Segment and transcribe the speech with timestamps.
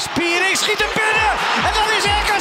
[0.00, 1.32] Spiering schiet hem binnen.
[1.66, 2.39] En dan is RKC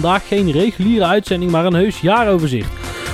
[0.00, 2.70] Vandaag geen reguliere uitzending, maar een heus jaaroverzicht.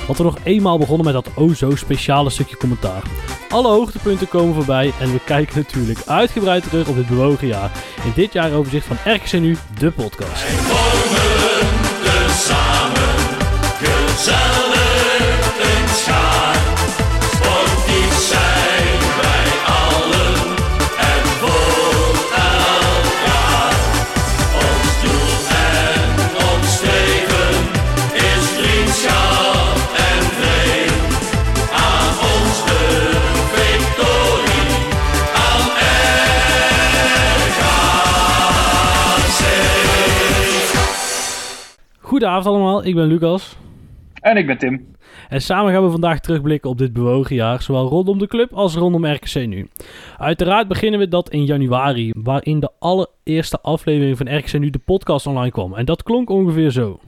[0.06, 3.02] Want we nog eenmaal begonnen met dat o zo speciale stukje commentaar.
[3.48, 7.70] Alle hoogtepunten komen voorbij en we kijken natuurlijk uitgebreid terug op dit bewogen jaar.
[8.04, 10.44] In dit jaaroverzicht van RKC Nu, de podcast.
[13.78, 14.55] gezellig
[42.06, 43.56] Goedenavond allemaal, ik ben Lucas.
[44.14, 44.86] En ik ben Tim.
[45.28, 48.74] En samen gaan we vandaag terugblikken op dit bewogen jaar, zowel rondom de club als
[48.74, 49.68] rondom RKC Nu.
[50.18, 55.26] Uiteraard beginnen we dat in januari, waarin de allereerste aflevering van RKC Nu de podcast
[55.26, 55.74] online kwam.
[55.74, 57.00] En dat klonk ongeveer zo.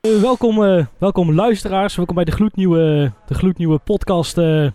[0.00, 4.66] Eh, welkom, eh, welkom luisteraars, welkom bij de gloednieuwe, de gloednieuwe podcast eh,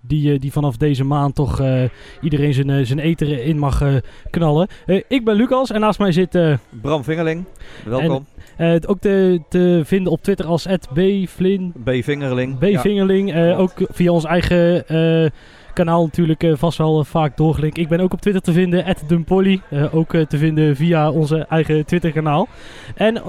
[0.00, 1.82] die, eh, die vanaf deze maand toch eh,
[2.20, 3.94] iedereen zijn, zijn eten in mag eh,
[4.30, 4.68] knallen.
[4.86, 7.44] Eh, ik ben Lucas en naast mij zit eh, Bram Vingerling,
[7.84, 8.26] welkom.
[8.60, 11.72] Eh, ook te, te vinden op Twitter als @bvlin.
[11.84, 11.90] B.
[12.02, 12.58] Vingerling.
[12.58, 12.80] B.
[12.80, 13.32] Vingerling.
[13.32, 15.30] eh, ook via ons eigen eh,
[15.74, 17.78] kanaal natuurlijk vast wel vaak doorgelinkt.
[17.78, 19.60] Ik ben ook op Twitter te vinden, @dumpolly.
[19.92, 22.48] ook te vinden via onze eigen Twitter kanaal.
[22.94, 23.22] En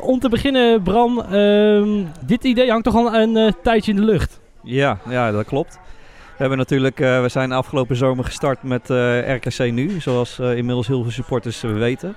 [0.00, 1.88] om te beginnen, Bram, ehm,
[2.26, 4.40] dit idee hangt toch al een tijdje in de lucht.
[4.62, 5.72] Ja, ja, dat klopt.
[5.72, 8.88] We, hebben natuurlijk, we zijn afgelopen zomer gestart met
[9.26, 12.14] RKC Nu, zoals inmiddels heel veel supporters weten.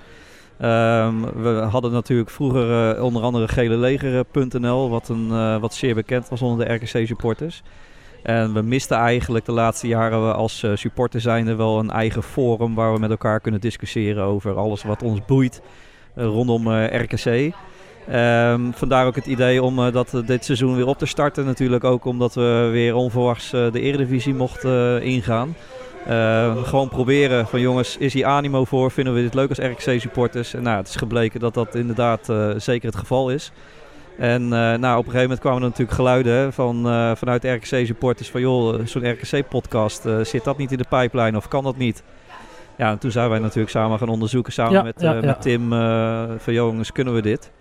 [0.62, 6.30] Ehm, we hadden natuurlijk vroeger eh, onder andere geleleger.nl, wat, een, eh, wat zeer bekend
[6.30, 7.64] was onder de RKC supporters.
[8.24, 12.24] En we misten eigenlijk de laatste jaren we als eh, supporter zijnde wel een eigen
[12.24, 15.62] forum waar we met elkaar kunnen discussiëren over alles wat ons boeit
[16.16, 17.54] rondom RKC.
[18.08, 21.46] Ehm, vandaar ook het idee om dat dit seizoen weer op te starten.
[21.46, 25.56] Natuurlijk ook omdat we weer onverwachts de Eredivisie mochten ingaan.
[26.08, 28.92] Eh, gewoon proberen van jongens, is hier animo voor?
[28.92, 30.54] Vinden we dit leuk als RKC-supporters?
[30.54, 33.52] En nou, het is gebleken dat dat inderdaad eh, zeker het geval is.
[34.18, 36.82] En eh, nou, op een gegeven moment kwamen er natuurlijk geluiden van,
[37.18, 41.78] vanuit RKC-supporters van joh, zo'n RKC-podcast, zit dat niet in de pipeline of kan dat
[41.78, 42.04] niet?
[42.78, 45.22] Ja, en toen zijn wij natuurlijk samen gaan onderzoeken, samen Ja, met, ja, ja.
[45.22, 45.70] met Tim,
[46.40, 47.52] van jongens, kunnen we dit?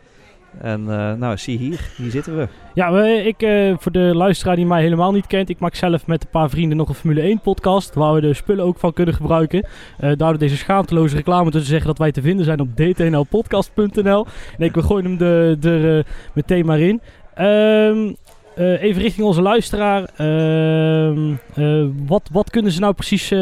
[0.59, 2.49] En eh, nou, zie hier, hier zitten we.
[2.75, 6.23] Ja, ik, eh, voor de luisteraar die mij helemaal niet kent, ik maak zelf met
[6.23, 9.15] een paar vrienden nog een Formule 1 podcast, waar we de spullen ook van kunnen
[9.15, 9.63] gebruiken.
[9.63, 14.27] Eh daardoor deze schaamteloze reclame te zeggen dat wij te vinden zijn op dtnlpodcast.nl.
[14.59, 17.01] Nee, we gooien hem er meteen maar in.
[17.35, 18.13] Ehm,
[18.55, 20.11] eh, even richting onze luisteraar.
[20.17, 23.33] Ehm, eh, wat, wat kunnen ze nou precies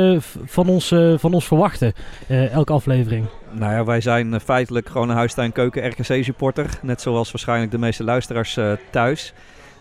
[0.44, 1.92] van, ons, van ons verwachten,
[2.28, 3.26] elke aflevering?
[3.52, 6.70] Nou ja, wij zijn eh, feitelijk gewoon een huistuin keuken RKC supporter.
[6.82, 9.32] Net zoals waarschijnlijk de meeste luisteraars eh, thuis.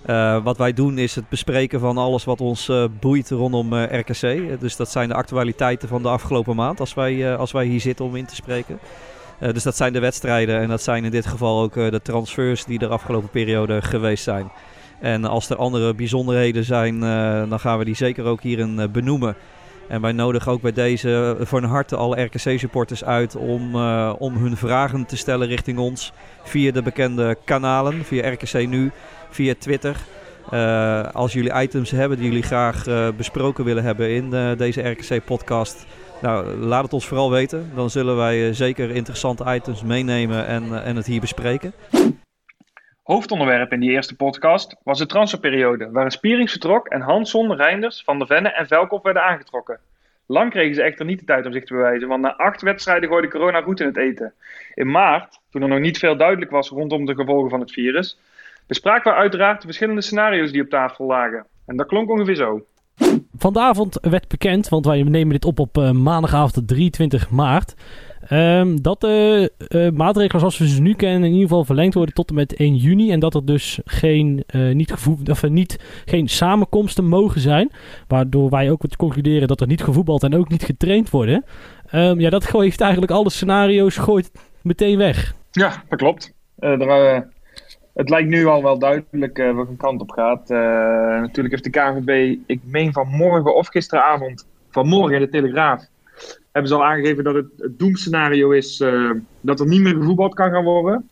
[0.05, 4.59] Eh, wat wij doen is het bespreken van alles wat ons boeit rondom RKC.
[4.59, 8.05] Dus dat zijn de actualiteiten van de afgelopen maand als wij, als wij hier zitten
[8.05, 8.79] om in te spreken.
[9.39, 12.79] Dus dat zijn de wedstrijden en dat zijn in dit geval ook de transfers die
[12.79, 14.51] er afgelopen periode geweest zijn.
[14.99, 16.99] En als er andere bijzonderheden zijn,
[17.49, 19.35] dan gaan we die zeker ook hierin benoemen.
[19.87, 24.57] En wij nodigen ook bij deze een harte alle RKC-supporters uit om, eh, om hun
[24.57, 28.91] vragen te stellen richting ons via de bekende kanalen, via RKC Nu,
[29.29, 29.95] via Twitter.
[30.49, 35.85] Eh, als jullie items hebben die jullie graag eh, besproken willen hebben in deze RKC-podcast,
[36.21, 37.71] nou, laat het ons vooral weten.
[37.75, 41.73] Dan zullen wij zeker interessante items meenemen en, en het hier bespreken.
[43.07, 48.17] Hoofdonderwerp in die eerste podcast was de transferperiode, waarin Spierings vertrok en Hansson, Reinders, Van
[48.17, 49.79] der Venne en Velkop werden aangetrokken.
[50.25, 53.09] Lang kregen ze echter niet de tijd om zich te bewijzen, want na acht wedstrijden
[53.09, 54.33] gooide corona goed in het eten.
[54.73, 58.19] In maart, toen er nog niet veel duidelijk was rondom de gevolgen van het virus,
[58.65, 61.45] bespraken we uiteraard de verschillende scenario's die op tafel lagen.
[61.65, 62.65] En dat klonk ongeveer zo.
[63.37, 67.75] Vanavond werd bekend, want wij nemen dit op op eh, maandagavond 23 maart.
[68.27, 72.13] Ehm, dat de eh, maatregelen zoals we ze nu kennen in ieder geval verlengd worden
[72.13, 73.11] tot en met 1 juni.
[73.11, 77.71] En dat er dus geen, eh, niet gevoe- of, eh, niet, geen samenkomsten mogen zijn.
[78.07, 81.45] Waardoor wij ook concluderen dat er niet gevoetbald en ook niet getraind worden.
[81.89, 84.31] Ehm, ja, dat gooit eigenlijk alle scenario's gooit
[84.61, 85.33] meteen weg.
[85.51, 86.33] Ja, dat klopt.
[86.59, 87.27] Er,
[87.93, 90.49] het lijkt nu al wel duidelijk welke kant op gaat.
[91.19, 95.85] Natuurlijk heeft de KNVB, ik meen vanmorgen of gisteravond, vanmorgen de Telegraaf,
[96.51, 99.11] hebben ze al aangegeven dat het, het doemscenario is eh,
[99.41, 101.09] dat er niet meer gevoetbald kan gaan worden.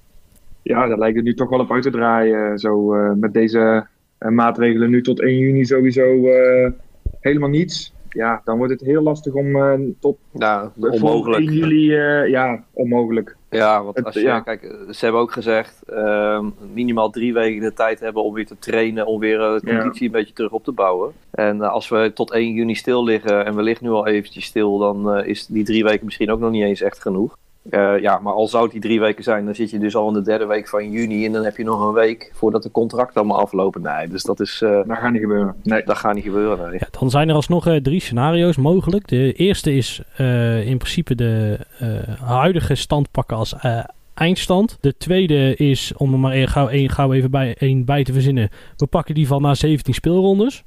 [0.62, 2.60] Ja, daar lijkt het nu toch wel op uit te draaien.
[2.60, 3.88] Zo eh, met deze
[4.18, 6.72] eh, maatregelen nu tot 1 juni sowieso eh,
[7.19, 7.94] helemaal niets.
[8.16, 11.46] Ja, dan wordt het heel lastig om eh, tot Ja, onmogelijk.
[11.46, 13.36] 1 juli, eh, ja, onmogelijk.
[13.56, 14.40] Ja, want als je, ja.
[14.40, 18.46] kijk, eh, ze hebben ook gezegd ehm, minimaal drie weken de tijd hebben om weer
[18.46, 19.78] te trainen, om weer eh, de Ja.
[19.80, 21.12] conditie een beetje terug op te bouwen.
[21.31, 24.46] En eh, als we tot 1 juni stil liggen en we liggen nu al eventjes
[24.46, 27.38] stil, dan is die drie weken misschien ook nog niet eens echt genoeg.
[27.69, 30.07] Eh, ja, maar al zou het die drie weken zijn, dan zit je dus al
[30.07, 32.71] in de derde week van juni en dan heb je nog een week voordat de
[32.71, 33.81] contracten allemaal aflopen.
[33.81, 35.56] Nee, dus dat is, eh, Dat gaat niet gebeuren.
[35.63, 35.83] Nee.
[35.85, 36.69] dat gaat niet gebeuren.
[36.69, 36.79] Nee.
[36.79, 39.07] Ja, dan zijn er alsnog eh, drie scenario's mogelijk.
[39.07, 41.88] De eerste is eh, in principe de eh,
[42.27, 43.83] huidige stand pakken als eh,
[44.13, 44.77] eindstand.
[44.81, 48.13] De tweede is, om er maar één- gauw, één, gauw even bij, één bij te
[48.13, 50.63] verzinnen, we pakken die van na 17 speelrondes.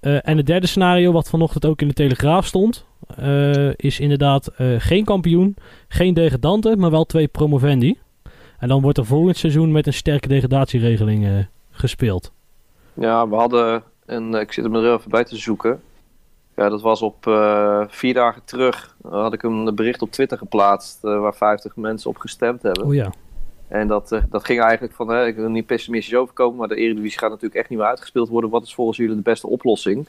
[0.00, 2.86] Eh, en het derde scenario, wat vanochtend ook in de Telegraaf stond,
[3.16, 5.56] eh, is inderdaad eh, geen kampioen,
[5.88, 7.98] geen degradante, maar wel twee promovendi.
[8.58, 11.32] En dan wordt er volgend seizoen met een sterke degradatieregeling eh,
[11.70, 12.32] gespeeld.
[12.94, 15.80] Ja, we hadden, een, ik zit hem er even bij te zoeken.
[16.56, 17.16] Ja, dat was op
[17.88, 18.96] vier dagen terug.
[19.10, 22.84] had ik een bericht op Twitter geplaatst waar 50 mensen op gestemd hebben.
[22.84, 23.12] Oh ja.
[23.68, 27.18] En dat, dat ging eigenlijk van, hè, ik wil niet pessimistisch overkomen, maar de Eredivisie
[27.18, 28.50] gaat natuurlijk echt niet meer uitgespeeld worden.
[28.50, 30.06] Wat is volgens jullie de beste oplossing?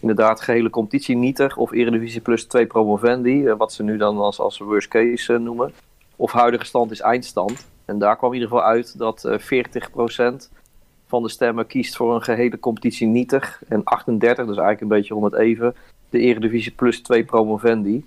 [0.00, 4.38] Inderdaad, gehele competitie nietig of Eredivisie plus twee promovendi, eh, wat ze nu dan als,
[4.38, 5.72] als worst case eh, noemen.
[6.16, 7.66] Of huidige stand is eindstand.
[7.84, 10.50] En daar kwam in ieder geval uit dat eh 40%
[11.06, 13.62] van de stemmen kiest voor een gehele competitie nietig.
[13.68, 15.74] En 38, dus eigenlijk een beetje om het even,
[16.10, 18.04] de Eredivisie plus twee promovendi.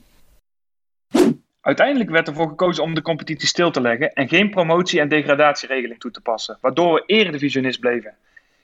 [1.61, 5.99] Uiteindelijk werd ervoor gekozen om de competitie stil te leggen en geen promotie- en degradatieregeling
[5.99, 8.15] toe te passen, waardoor we eredivisionist bleven.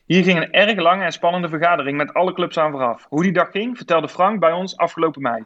[0.09, 3.05] Hier ging een erg lange en spannende vergadering met alle clubs aan vooraf.
[3.09, 5.43] Hoe die dag ging, vertelde Frank bij ons afgelopen mei.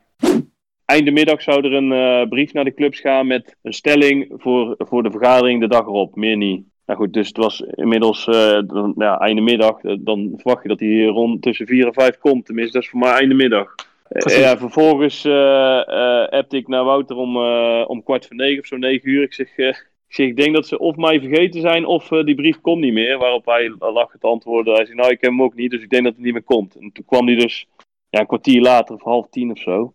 [0.85, 4.75] Einde middag zou er een eh, brief naar de clubs gaan met een stelling voor,
[4.77, 6.65] voor de vergadering de dag erop, meer niet.
[6.85, 9.83] Nou goed, dus het was inmiddels eh, dan, ja, einde middag.
[9.83, 12.45] Eh, Dan verwacht je dat hij rond tussen 4 en 5 komt.
[12.45, 13.75] Tenminste, dat is voor mij einde middag.
[14.09, 18.65] Ja, vervolgens eh eh, appte ik naar Wouter om, eh, om kwart voor negen of
[18.65, 19.23] zo, negen uur.
[19.23, 19.73] Ik zeg, eh,
[20.13, 22.81] ik zeg, ik denk dat ze of mij vergeten zijn of eh, die brief komt
[22.81, 23.17] niet meer.
[23.17, 24.73] Waarop hij lag het antwoorden.
[24.73, 26.43] Hij zei, nou, ik heb hem ook niet, dus ik denk dat het niet meer
[26.43, 26.75] komt.
[26.75, 27.67] En toen kwam hij dus
[28.09, 29.93] ja, een kwartier later of half tien of zo.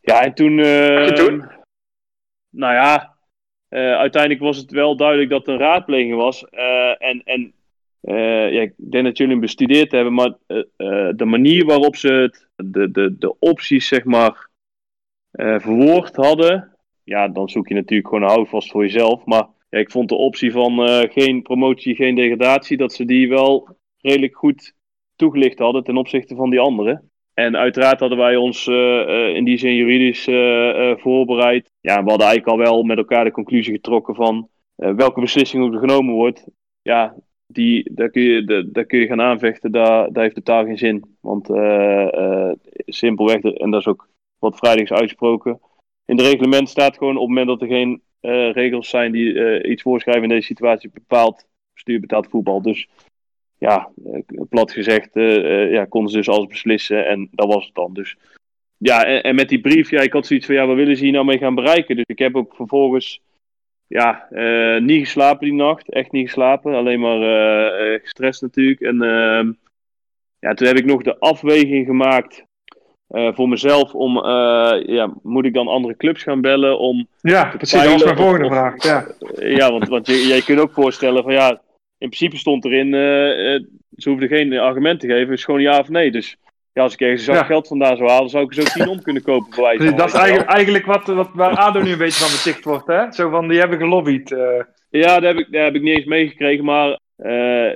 [0.00, 0.56] Ja, en toen...
[0.56, 1.44] je toen?
[2.50, 3.16] Nou ja,
[3.68, 6.44] eh, uiteindelijk was het wel duidelijk dat er een raadpleging was.
[6.98, 7.52] en en
[8.50, 10.34] ja, ik denk dat jullie hem bestudeerd hebben, maar
[11.16, 14.48] de manier waarop ze het, de, de, de opties, zeg maar,
[15.32, 16.76] verwoord hadden,
[17.06, 19.24] ja, dan zoek je natuurlijk gewoon een houvast voor jezelf.
[19.24, 23.28] Maar ja, ik vond de optie van eh, geen promotie, geen degradatie, dat ze die
[23.28, 23.68] wel
[24.00, 24.74] redelijk goed
[25.16, 27.10] toegelicht hadden ten opzichte van die anderen.
[27.34, 30.24] En uiteraard hadden wij ons eh, eh, in die zin juridisch
[31.00, 31.72] voorbereid.
[31.80, 35.80] Ja, we hadden eigenlijk al wel met elkaar de conclusie getrokken van welke beslissing ook
[35.80, 36.46] genomen wordt.
[36.82, 37.14] Ja,
[37.46, 41.16] die, daar, kun je, daar, kun je gaan aanvechten, daar, daar heeft totaal geen zin.
[41.20, 41.46] Want
[42.86, 44.08] simpelweg, en dat is ook
[44.38, 45.60] wat vrijdags uitgesproken.
[46.04, 49.40] In het reglement staat gewoon op het moment dat er geen eh, regels zijn die
[49.40, 52.62] eh, iets voorschrijven in deze situatie, bepaalt bestuur betaalt voetbal.
[52.62, 52.88] Dus
[53.58, 55.10] ja, eh, plat gezegd,
[55.70, 57.92] ja, konden ze dus alles beslissen en dat was het dan.
[57.94, 58.16] Dus
[58.76, 61.12] ja, en, met die brief, ja, ik had zoiets van, ja, wat willen ze hier
[61.12, 61.96] nou mee gaan bereiken?
[61.96, 63.20] Dus ik heb ook vervolgens,
[63.86, 64.28] ja,
[64.80, 67.20] niet geslapen die nacht, echt niet geslapen, alleen maar
[68.00, 68.80] gestrest natuurlijk.
[68.80, 69.52] En ehm,
[70.38, 72.45] ja, toen heb ik nog de afweging gemaakt
[73.08, 77.52] eh, voor mezelf om, eh, ja, moet ik dan andere clubs gaan bellen om Ja,
[77.56, 77.82] precies.
[77.82, 78.82] Dat mijn volgende of- vraag.
[78.82, 79.06] Ja.
[79.38, 81.50] ja, want, want je, jij kunt ook voorstellen van ja,
[81.98, 83.64] in principe stond erin, eh,
[83.96, 86.10] ze hoefden geen argument te geven, het is gewoon ja of nee.
[86.10, 86.36] Dus
[86.72, 87.42] ja, als ik ergens zak Ja.
[87.44, 89.50] geld vandaan zou halen, zou ik er zo tien om kunnen kopen.
[89.50, 92.64] Bij wijze dat is eigenlijk, eigenlijk wat, wat, waar ADO nu een beetje van beticht
[92.64, 92.86] wordt.
[92.86, 93.12] Hè?
[93.12, 94.28] Zo van, die hebben gelobbyd.
[94.90, 96.98] Ja, daar heb ik, daar heb ik niet eens meegekregen, maar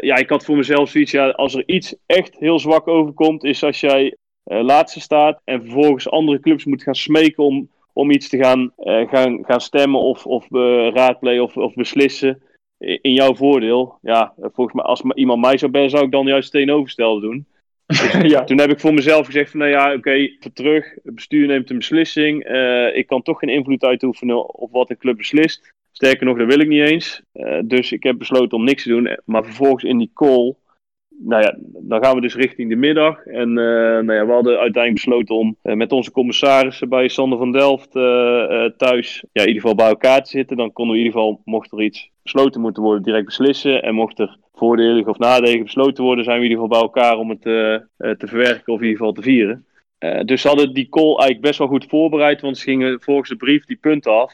[0.01, 3.63] ja, ik had voor mezelf zoiets, ja, als er iets echt heel zwak overkomt, is
[3.65, 8.37] als jij laatste staat en vervolgens andere clubs moet gaan smeken om, om iets te
[8.37, 12.43] gaan, eh, gaan, gaan stemmen of, of eh, raadplegen of, of beslissen
[12.81, 13.99] in jouw voordeel.
[14.03, 17.47] Ja, eh, volgens mij, als iemand mij zou bellen, zou ik dan juist tegenovergestelde doen.
[18.33, 18.45] ja.
[18.45, 20.95] Toen heb ik voor mezelf gezegd van nou ja, oké, terug.
[21.05, 22.45] Het bestuur neemt een beslissing.
[22.45, 25.73] Eh, ik kan toch geen invloed uitoefenen op wat een club beslist.
[25.93, 27.23] Sterker nog, dat wil ik niet eens.
[27.33, 29.19] Eh, dus ik heb besloten om niks te doen.
[29.25, 30.55] Maar vervolgens in die call,
[31.23, 33.27] nou ja, dan gaan we dus richting de middag.
[33.27, 37.39] En eh, nou ja, we hadden uiteindelijk besloten om eh, met onze commissarissen bij Sander
[37.39, 40.57] van Delft eh, thuis ja, in ieder geval bij elkaar te zitten.
[40.57, 43.83] Dan konden we in ieder geval, mocht er iets besloten moeten worden, direct beslissen.
[43.83, 47.19] En mocht er voordelig of nadelig besloten worden, zijn we in ieder geval bij elkaar
[47.19, 47.43] om het
[48.19, 49.65] te verwerken of in ieder geval te vieren.
[50.25, 53.37] Dus ze hadden die call eigenlijk best wel goed voorbereid, want ze gingen volgens de
[53.37, 54.33] brief die punten af.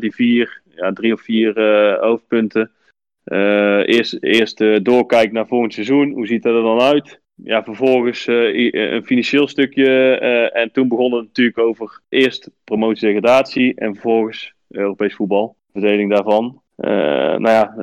[0.00, 1.60] Die vier, ja, drie of vier
[2.00, 2.70] hoofdpunten.
[3.28, 6.12] Eh, eerst eerst eh, doorkijk naar volgend seizoen.
[6.12, 7.20] Hoe ziet dat er dan uit?
[7.34, 10.18] Ja, vervolgens eh, een financieel stukje.
[10.52, 15.56] en toen begon het natuurlijk over eerst promotie-degradatie en vervolgens Europees voetbal.
[15.72, 16.62] Verdeling daarvan.
[16.76, 17.74] Nou ja,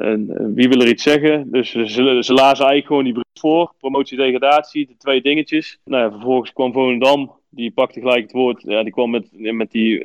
[0.54, 1.52] wie wil er iets zeggen?
[1.52, 3.74] Dus ze, ze lazen eigenlijk gewoon die brief voor.
[3.80, 5.80] Promotie-degradatie, de twee dingetjes.
[5.84, 7.32] Nou ja, vervolgens kwam Volendam.
[7.50, 8.62] Die pakte gelijk het woord.
[8.62, 10.02] Ja, die kwam met, met die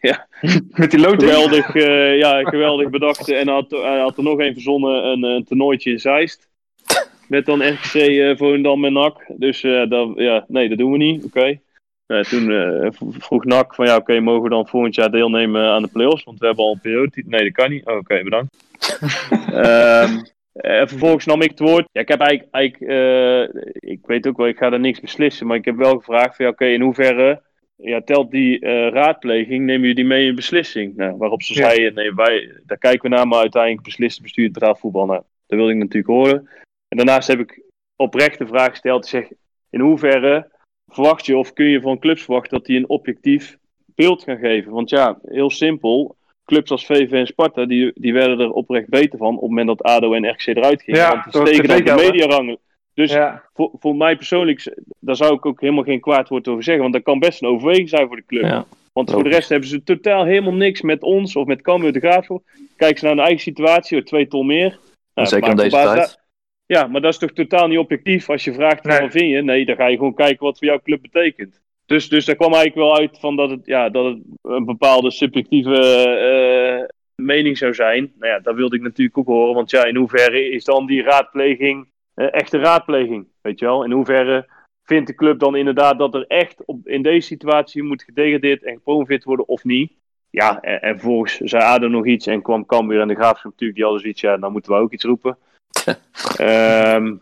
[0.00, 0.16] eh,
[0.80, 1.22] Met die loting.
[1.22, 3.28] geweldig, eh, ja, geweldig bedacht.
[3.28, 6.48] En had, hij had er nog een verzonnen, een, een toernooitje in Zeist.
[7.28, 9.24] Met dan RKC eh Volendam en NAC.
[9.36, 11.24] Dus eh, dat, ja, nee, dat doen we niet.
[11.24, 11.58] Oké.
[12.06, 12.88] Toen eh,
[13.18, 16.24] vroeg NAC van ja, oké, mogen we dan volgend jaar deelnemen aan de play-offs?
[16.24, 17.22] Want we hebben al een periode.
[17.26, 17.86] Nee, dat kan niet.
[17.86, 18.56] Oh, oké, bedankt.
[19.52, 20.18] Ehm,
[20.52, 21.88] eh, vervolgens nam ik het woord.
[21.92, 25.46] Ja, ik heb eigenlijk, eigenlijk eh, ik weet ook wel, ik ga er niks beslissen.
[25.46, 27.42] Maar ik heb wel gevraagd van ja, oké, in hoeverre
[27.76, 30.96] ja, telt die eh, raadpleging, nemen jullie die mee in beslissing?
[30.96, 31.68] Nou, waarop ze Ja.
[31.68, 35.06] zeiden, nee, wij, daar kijken we naar, maar uiteindelijk beslist het bestuur het betaald voetbal.
[35.06, 36.48] Nou, dat wilde ik natuurlijk horen.
[36.88, 37.62] En daarnaast heb ik
[37.96, 39.28] oprecht de vraag gesteld, ik zeg,
[39.70, 40.54] in hoeverre
[40.86, 43.56] verwacht je of kun je van clubs verwachten dat die een objectief
[43.94, 44.72] beeld gaan geven?
[44.72, 49.18] Want ja, heel simpel, clubs als VV en Sparta, die, die werden er oprecht beter
[49.18, 51.00] van op het moment dat ADO en RKC eruit gingen.
[51.00, 52.58] Ja, want die door stegen dan de TV-gelden.
[52.96, 53.42] Dus Ja.
[53.54, 56.82] voor, voor mij persoonlijk, daar zou ik ook helemaal geen kwaad woord over zeggen.
[56.82, 58.42] Want dat kan best een overweging zijn voor de club.
[58.42, 58.66] Ja.
[58.92, 61.98] Want voor de rest hebben ze totaal helemaal niks met ons of met Cambuur de
[61.98, 62.42] Graafschap.
[62.76, 64.78] Kijken ze naar hun eigen situatie, twee ton meer.
[65.14, 66.18] Nou, Zeker in deze tijd.
[66.66, 69.00] Ja, maar dat is toch totaal niet objectief als je vraagt Nee.
[69.00, 69.42] wat vind je?
[69.42, 71.60] Nee, dan ga je gewoon kijken wat voor jouw club betekent.
[71.86, 75.10] Dus, dus daar kwam eigenlijk wel uit van dat het, ja, dat het een bepaalde
[75.10, 75.78] subjectieve
[76.18, 78.12] eh, mening zou zijn.
[78.18, 79.54] Nou ja, dat wilde ik natuurlijk ook horen.
[79.54, 83.26] Want ja, in hoeverre is dan die raadpleging echte raadpleging?
[83.40, 83.84] Weet je wel?
[83.84, 84.48] In hoeverre
[84.82, 88.74] vindt de club dan inderdaad dat er echt op, in deze situatie moet gedegradeerd en
[88.74, 89.92] gepromoveerd worden of niet?
[90.30, 93.74] Ja, en, en vervolgens zei ADO nog iets en kwam Cambuur en de Graafschap natuurlijk,
[93.74, 95.38] die hadden zoiets, ja, dan moeten we ook iets roepen.
[96.36, 97.16] Ehm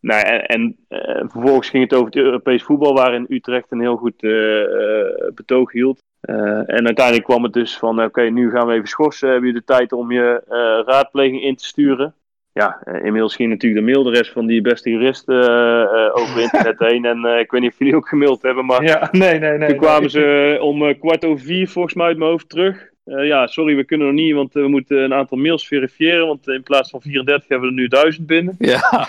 [0.00, 3.96] nou, en en eh, vervolgens ging het over het Europees voetbal, waarin Utrecht een heel
[3.96, 6.02] goed eh, eh, betoog hield.
[6.20, 9.28] Eh, en uiteindelijk kwam het dus van, oké, nu gaan we even schorsen.
[9.28, 12.14] Hebben jullie de tijd om je eh, raadpleging in te sturen?
[12.52, 16.16] Ja, eh, inmiddels ging natuurlijk de mail de rest van die beste juristen eh, eh,
[16.16, 17.04] over internet heen.
[17.04, 19.68] En ik weet niet of jullie ook gemaild hebben, maar ja, nee, nee, nee.
[19.68, 22.86] toen kwamen ze om kwart over vier volgens mij uit mijn hoofd terug.
[23.04, 26.26] Ja, sorry, we kunnen nog niet, want we moeten een aantal mails verifiëren.
[26.26, 28.54] Want in plaats van 34 hebben we er nu 1000 binnen.
[28.58, 28.80] Ja,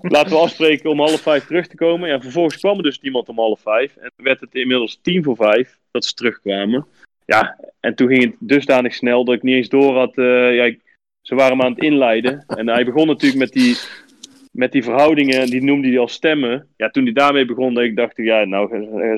[0.00, 2.08] Laten we afspreken om half vijf terug te komen.
[2.08, 3.96] Ja, vervolgens kwam er dus iemand om half vijf.
[3.96, 6.86] En werd het inmiddels tien voor vijf dat ze terugkwamen.
[7.24, 10.12] Ja, en toen ging het dusdanig snel dat ik niet eens door had.
[10.14, 10.80] ja, ik-
[11.30, 12.44] ze waren hem aan het inleiden.
[12.46, 13.76] En hij begon natuurlijk met die,
[14.52, 16.66] met die verhoudingen, die noemde hij als stemmen.
[16.76, 18.68] Ja, toen hij daarmee begon, dat ik dacht, ja, nou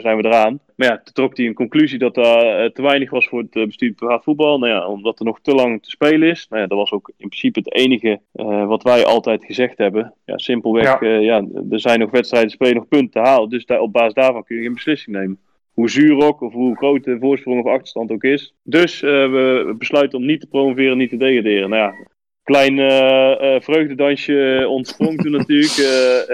[0.00, 0.58] zijn we eraan.
[0.76, 3.56] Maar ja, toen trok hij een conclusie dat dat eh, te weinig was voor het
[3.56, 4.58] eh, bestuur privaat voetbal.
[4.58, 6.46] Nou ja, omdat er nog te lang te spelen is.
[6.48, 10.14] Nou ja, dat was ook in principe het enige eh, wat wij altijd gezegd hebben.
[10.24, 11.08] Ja, simpelweg, Ja.
[11.08, 11.18] ja.
[11.18, 13.48] ja, er zijn nog wedstrijden, spelen nog punten te halen.
[13.48, 15.38] Dus daar, op basis daarvan kun je geen beslissing nemen.
[15.72, 18.54] Hoe zuur ook, of hoe groot de voorsprong of achterstand ook is.
[18.62, 21.70] Dus eh, we besluiten om niet te promoveren, niet te degraderen.
[21.70, 22.06] Nou ja,
[22.42, 25.76] klein eh, eh, vreugdedansje ontsprong toen natuurlijk.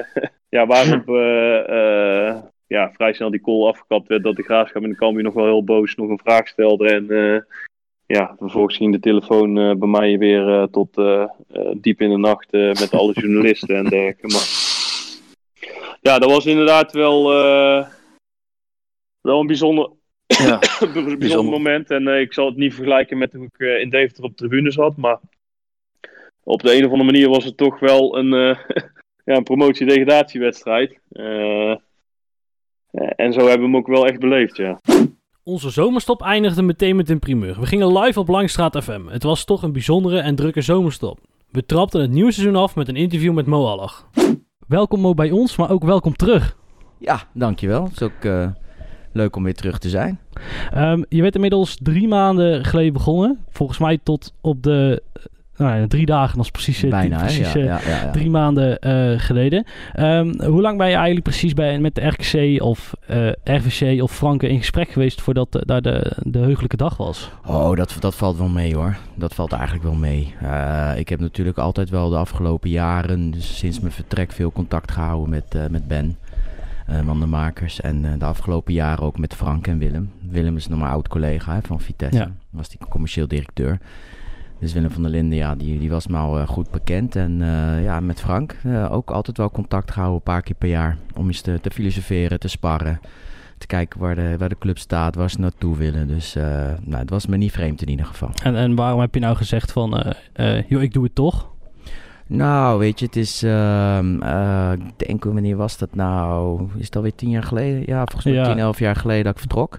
[0.57, 1.07] ja, waarop
[2.66, 5.45] ja, vrij snel die call afgekapt werd dat de graafschap en de Cambuur nog wel
[5.45, 6.88] heel boos nog een vraag stelde.
[6.88, 7.07] En
[8.07, 11.02] ja, vervolgens ging de telefoon bij mij weer tot
[11.80, 14.26] diep in de nacht met alle journalisten en dergelijke.
[14.26, 14.66] Maar
[16.00, 17.33] ja, dat was inderdaad wel,
[19.28, 19.90] wel een bijzonder,
[20.26, 20.58] ja.
[20.80, 21.52] bijzonder, Bijzonder.
[21.52, 21.90] moment.
[21.90, 24.37] En eh, ik zal het niet vergelijken met hoe ik eh, in Deventer op de
[24.37, 24.97] tribune zat.
[24.97, 25.18] Maar
[26.42, 28.58] op de een of andere manier was het toch wel een, eh
[29.28, 30.99] ja, een promotie-degradatiewedstrijd.
[31.12, 34.80] Eh, eh, en zo hebben we hem ook wel echt beleefd, ja.
[35.42, 37.61] Onze zomerstop eindigde meteen met een primeur.
[37.61, 39.06] We gingen live op Langstraat FM.
[39.06, 41.18] Het was toch een bijzondere en drukke zomerstop.
[41.50, 44.08] We trapten het nieuwe seizoen af met een interview met Mo Allach.
[44.66, 46.56] Welkom Mo bij ons, maar ook welkom terug.
[46.99, 47.85] Ja, dankjewel.
[47.85, 48.49] Het is ook eh,
[49.12, 50.18] leuk om weer terug te zijn.
[50.72, 53.38] Ehm, je werd inmiddels drie maanden geleden begonnen.
[53.48, 55.02] Volgens mij tot op de
[55.58, 57.22] nou ja, drie dagen, dat is precies, eh, Bijna, hè?
[57.24, 58.10] precies Ja, eh, ja, ja, ja.
[58.10, 59.64] drie maanden eh, geleden.
[59.92, 64.12] Ehm, hoe lang ben je eigenlijk precies bij, met de RKC of eh, RVC of
[64.12, 67.30] Franken in gesprek geweest voordat eh, daar de, de heugelijke dag was?
[67.46, 68.96] Oh, dat, dat valt wel mee hoor.
[69.14, 70.34] Dat valt eigenlijk wel mee.
[70.40, 74.90] Eh, ik heb natuurlijk altijd wel de afgelopen jaren, dus sinds mijn vertrek, veel contact
[74.90, 76.16] gehouden met, eh, met Ben.
[76.88, 77.80] Eh van de makers.
[77.80, 80.11] En eh, de afgelopen jaren ook met Frank en Willem.
[80.28, 82.18] Willem is nog maar oud collega hè, van Vitesse.
[82.18, 82.30] Ja.
[82.50, 83.78] Was die commercieel directeur.
[84.61, 87.16] Dus Willem van der Linden, ja, die, die was me al eh, goed bekend.
[87.16, 87.38] En
[87.83, 88.57] ja, met Frank
[88.90, 90.97] ook altijd wel contact gehouden, een paar keer per jaar.
[91.14, 93.00] Om eens te, te filosoferen, te sparren.
[93.59, 96.09] Te kijken waar de, waar de club staat, waar ze naartoe willen.
[96.09, 98.30] Dus nou, het was me niet vreemd in ieder geval.
[98.42, 100.14] En, en waarom heb je nou gezegd van,
[100.68, 101.57] joh, ik doe het toch?
[102.28, 103.42] Nou, weet je, het is.
[103.42, 106.62] ehm, eh, ik denk, wanneer was dat nou?
[106.76, 107.82] Is het alweer tien jaar geleden?
[107.87, 108.44] Ja, volgens mij Ja.
[108.49, 109.78] tien, elf jaar geleden dat ik vertrok.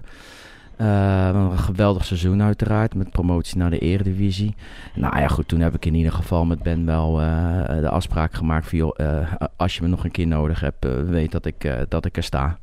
[0.76, 4.54] Eh, een geweldig seizoen uiteraard, met promotie naar de eredivisie.
[4.94, 8.34] Nou ja, goed, toen heb ik in ieder geval met Ben wel eh, de afspraak
[8.34, 8.78] gemaakt van...
[8.78, 12.16] joh, eh, als je me nog een keer nodig hebt, weet dat ik, dat ik
[12.16, 12.58] er sta.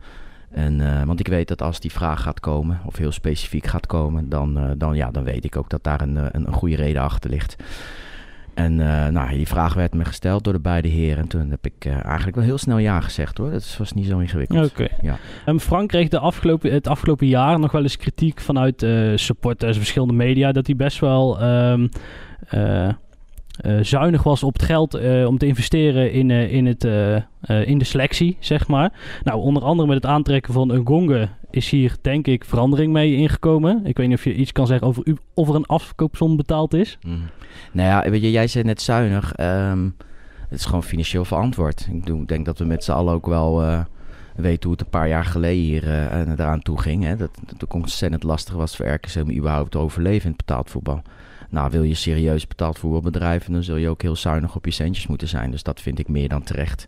[0.50, 4.30] En, want ik weet dat als die vraag gaat komen, of heel specifiek gaat komen...
[4.30, 7.30] dan, dan, ja, dan weet ik ook dat daar een, een, een goede reden achter
[7.30, 7.56] ligt.
[8.58, 11.18] En eh, nou, die vraag werd me gesteld door de beide heren.
[11.18, 13.52] En toen heb ik eh, eigenlijk wel heel snel ja gezegd hoor.
[13.52, 14.70] Dat was niet zo ingewikkeld.
[14.70, 14.88] Oké.
[15.02, 15.18] Ja.
[15.46, 19.72] Ehm, Frank kreeg de afgelopen, het afgelopen jaar nog wel eens kritiek vanuit eh, supporters
[19.72, 21.88] en verschillende media dat hij best wel ehm,
[22.50, 22.94] eh, eh,
[23.82, 24.94] zuinig was op het geld
[25.26, 26.84] om te investeren in, in, het,
[27.66, 28.92] in de selectie, zeg maar.
[29.24, 33.16] Nou, onder andere met het aantrekken van een gonge is hier denk ik verandering mee
[33.16, 33.86] ingekomen.
[33.86, 36.98] Ik weet niet of je iets kan zeggen over of er een afkoopsom betaald is.
[37.02, 37.18] Mhm.
[37.72, 39.34] Nou ja, weet je, jij zei net zuinig.
[39.34, 39.90] Ehm,
[40.50, 41.88] het is gewoon financieel verantwoord.
[42.06, 43.80] Ik denk dat we met z'n allen ook wel eh,
[44.36, 47.04] weten hoe het een paar jaar geleden hier eh, eraan toe ging.
[47.04, 47.16] Hè?
[47.16, 50.70] Dat dat het ontzettend lastig was voor RKC om überhaupt te overleven in het betaald
[50.70, 51.02] voetbal.
[51.50, 54.72] Nou, wil je serieus betaald voetbal bedrijven, dan zul je ook heel zuinig op je
[54.72, 55.52] centjes moeten zijn.
[55.52, 56.86] Dus dat vind ik meer dan terecht.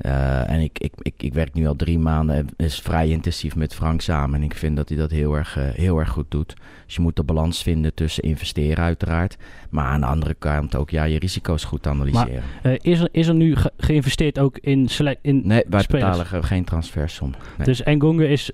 [0.00, 3.74] Eh, en ik, ik, ik, ik werk nu al drie maanden, is vrij intensief met
[3.74, 4.38] Frank samen.
[4.38, 6.54] En ik vind dat hij dat heel erg, eh, heel erg goed doet.
[6.86, 9.36] Dus je moet de balans vinden tussen investeren uiteraard.
[9.70, 12.42] Maar aan de andere kant ook ja, je risico's goed analyseren.
[12.62, 16.18] Eh, is, er, is er nu ge- geïnvesteerd ook in, sele- in nee, wij spelers?
[16.18, 17.30] betalen geen transfersom.
[17.58, 17.66] Nee.
[17.66, 18.50] Dus Engonge is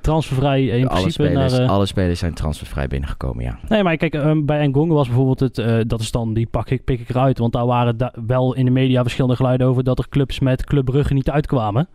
[0.00, 1.68] transfervrij in alle, principe spelers, naar...
[1.68, 3.58] alle spelers zijn transfervrij binnengekomen, ja.
[3.68, 5.88] Nee, maar kijk, ehm, bij Engonge was bijvoorbeeld het...
[5.88, 7.38] dat is dan, die pak ik, pik ik eruit.
[7.38, 9.84] Want daar waren da- wel in de media verschillende geluiden over...
[9.84, 11.88] dat er clubs met Club Brugge niet uitkwamen.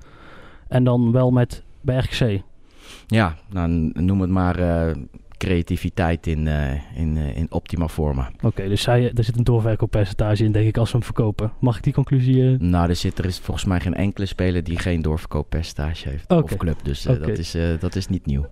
[0.68, 2.42] En dan wel met bij RKC.
[3.08, 4.96] Ja, nou, noem het maar eh,
[5.38, 8.32] creativiteit in, eh, in, eh, in optima forma.
[8.42, 11.52] Oké, dus zij, er zit een doorverkooppercentage in, denk ik, als ze hem verkopen.
[11.60, 12.58] Mag ik die conclusie...
[12.58, 16.32] Nou, er, zit, er is volgens mij geen enkele speler die geen doorverkooppercentage heeft.
[16.32, 16.44] Oké.
[16.44, 18.48] Of club, dus dat, is, dat is niet nieuw.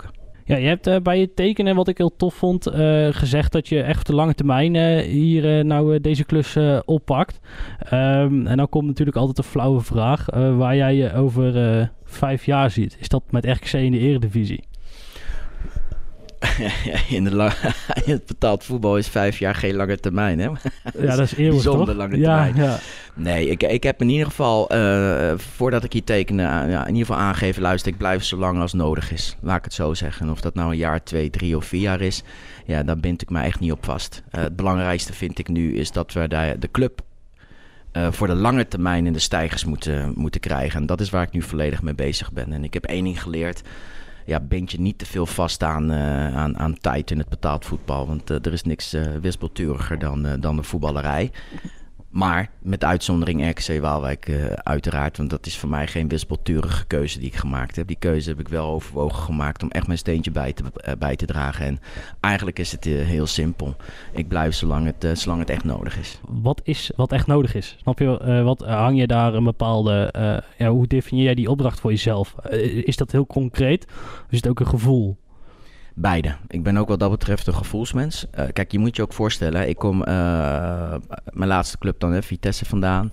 [0.45, 3.67] Ja, je hebt eh, bij je tekenen, wat ik heel tof vond, eh, gezegd dat
[3.67, 7.39] je echt op de lange termijn eh, hier nou deze klus oppakt.
[7.79, 12.71] Ehm, en dan komt natuurlijk altijd een flauwe vraag waar jij je over vijf jaar
[12.71, 12.97] ziet.
[12.99, 14.63] Is dat met RKC in de eredivisie?
[17.17, 17.51] in, de
[18.05, 20.49] het betaald voetbal is vijf jaar geen lange termijn, hè?
[20.99, 21.95] Ja, dat is eeuwig bijzonder toch?
[21.95, 22.69] lange ja, termijn.
[22.69, 22.79] ja.
[23.13, 26.95] Nee, ik, ik heb in ieder geval, eh, voordat ik hier teken, eh, ja, in
[26.95, 29.37] ieder geval aangeven, luister, ik blijf zo lang als nodig is.
[29.41, 30.25] Laat ik het zo zeggen.
[30.25, 32.23] En of dat nou een jaar, twee, drie of vier jaar is,
[32.65, 34.23] ja, daar bind ik me echt niet op vast.
[34.29, 37.01] Eh, het belangrijkste vind ik nu is dat we de, de club
[38.09, 40.79] voor de lange termijn in de stijgers moeten, moeten krijgen.
[40.79, 42.53] En dat is waar ik nu volledig mee bezig ben.
[42.53, 43.61] En ik heb één ding geleerd.
[44.25, 47.65] Ja, bind je niet te veel vast aan, eh, aan, aan tijd in het betaald
[47.65, 48.07] voetbal.
[48.07, 51.31] Want eh, er is niks eh wispelturiger dan, dan de voetballerij.
[52.13, 55.17] Maar met uitzondering RKC Waalwijk eh, uiteraard.
[55.17, 57.87] Want dat is voor mij geen wispelturige keuze die ik gemaakt heb.
[57.87, 61.15] Die keuze heb ik wel overwogen gemaakt om echt mijn steentje bij te, eh, bij
[61.15, 61.65] te dragen.
[61.65, 61.79] En
[62.19, 63.75] eigenlijk is het eh, heel simpel.
[64.11, 66.19] Ik blijf zolang het, zolang het echt nodig is.
[66.27, 67.75] Wat is wat echt nodig is?
[67.81, 68.41] Snap je?
[68.43, 70.13] wat hang je daar een bepaalde...
[70.57, 72.35] ja, hoe definieer jij die opdracht voor jezelf?
[72.83, 73.87] Is dat heel concreet?
[74.29, 75.17] Is het ook een gevoel?
[75.95, 76.35] Beide.
[76.47, 78.25] Ik ben ook wat dat betreft een gevoelsmens.
[78.31, 80.95] Eh, kijk, je moet je ook voorstellen, ik kom eh,
[81.29, 83.11] mijn laatste club dan, hè, Vitesse vandaan.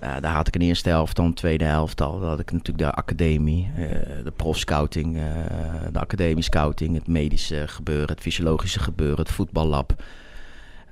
[0.00, 2.20] Eh, daar had ik een eerste helft, dan tweede helft al.
[2.20, 3.70] Dan had ik natuurlijk de academie,
[4.24, 5.18] de profscouting,
[5.92, 10.02] de academie scouting, het medische gebeuren, het fysiologische gebeuren, het voetballab.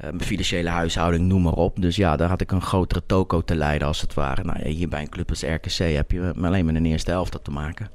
[0.01, 1.81] mijn financiële huishouding, noem maar op.
[1.81, 4.42] Dus ja, daar had ik een grotere toko te leiden als het ware.
[4.42, 7.44] Nou, ja, hier bij een club als RKC heb je alleen met een eerste helft
[7.44, 7.90] te maken.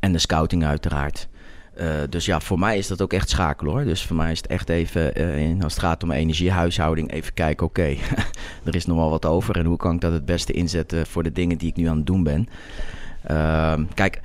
[0.00, 1.28] En de scouting uiteraard.
[1.78, 3.84] Eh, dus ja, voor mij is dat ook echt schakelen hoor.
[3.84, 7.66] Dus voor mij is het echt even, in- als het gaat om energiehuishouding, even kijken,
[7.66, 7.82] oké,
[8.64, 9.56] er is nog wel wat over.
[9.56, 11.96] En hoe kan ik dat het beste inzetten voor de dingen die ik nu aan
[11.96, 12.48] het doen ben.
[13.24, 14.20] Ehm, kijk,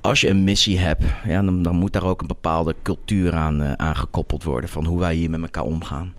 [0.00, 3.62] als je een missie hebt, ja, dan, dan moet daar ook een bepaalde cultuur aan,
[3.62, 4.70] eh, aan gekoppeld worden.
[4.70, 6.12] Van hoe wij hier met elkaar omgaan.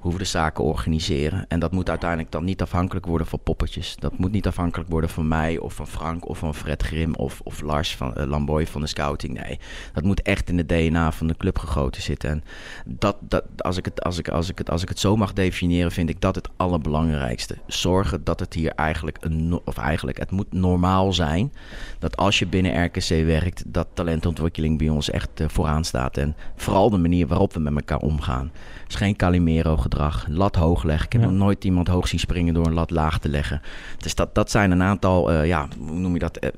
[0.00, 1.44] Hoe we de zaken organiseren.
[1.48, 3.96] En dat moet uiteindelijk dan niet afhankelijk worden van poppetjes.
[3.96, 7.40] Dat moet niet afhankelijk worden van mij of van Frank of van Fred Grim of,
[7.44, 9.42] of Lars van uh, Lamboy van de scouting.
[9.42, 9.58] Nee,
[9.92, 12.30] dat moet echt in de DNA van de club gegoten zitten.
[12.30, 12.44] En
[12.84, 15.32] dat, dat, als, ik het, als, ik, als, ik het, als ik het zo mag
[15.32, 17.56] definiëren, vind ik dat het allerbelangrijkste.
[17.66, 21.52] Zorgen dat het hier eigenlijk, een, of eigenlijk, het moet normaal zijn
[21.98, 26.16] dat als je binnen RKC werkt, dat talentontwikkeling bij ons echt uh, vooraan staat.
[26.16, 28.52] En vooral de manier waarop we met elkaar omgaan.
[28.88, 29.16] is geen
[29.90, 31.06] Calimero-gedrag, lat hoog leggen.
[31.06, 31.28] Ik heb Ja.
[31.28, 33.60] nog nooit iemand hoog zien springen door een lat laag te leggen.
[33.98, 36.36] Dus dat, dat zijn een aantal, eh, ja, hoe noem je dat?
[36.36, 36.48] eh,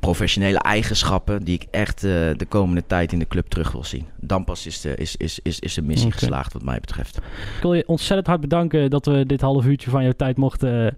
[0.00, 4.06] professionele eigenschappen die ik echt eh, de komende tijd in de club terug wil zien.
[4.20, 7.16] Dan pas is de, is, is, is, is de missie geslaagd wat mij betreft.
[7.56, 10.96] Ik wil je ontzettend hard bedanken dat we dit half uurtje van jouw tijd mochten,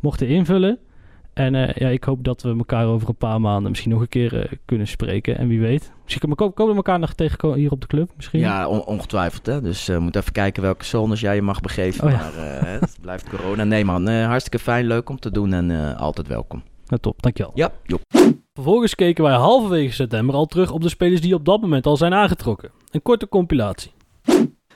[0.00, 0.78] mochten invullen.
[1.34, 4.08] En eh, ja, ik hoop dat we elkaar over een paar maanden misschien nog een
[4.08, 5.38] keer eh, kunnen spreken.
[5.38, 5.92] En wie weet.
[6.04, 8.10] Misschien komen komen we elkaar nog tegenkomen hier op de club.
[8.16, 8.40] Misschien.
[8.40, 9.46] Ja, on- ongetwijfeld.
[9.46, 9.60] Hè?
[9.60, 12.04] Dus we moeten even kijken welke zones jij je mag begeven.
[12.04, 12.16] Oh ja.
[12.16, 13.64] Maar eh, hè, het blijft corona.
[13.64, 16.62] Nee man, eh, hartstikke fijn, leuk om te doen en eh, altijd welkom.
[16.86, 17.52] Nou, top, dankjewel.
[17.54, 18.00] Ja, joep.
[18.54, 21.96] Vervolgens keken wij halverwege september al terug op de spelers die op dat moment al
[21.96, 22.70] zijn aangetrokken.
[22.90, 23.92] Een korte compilatie.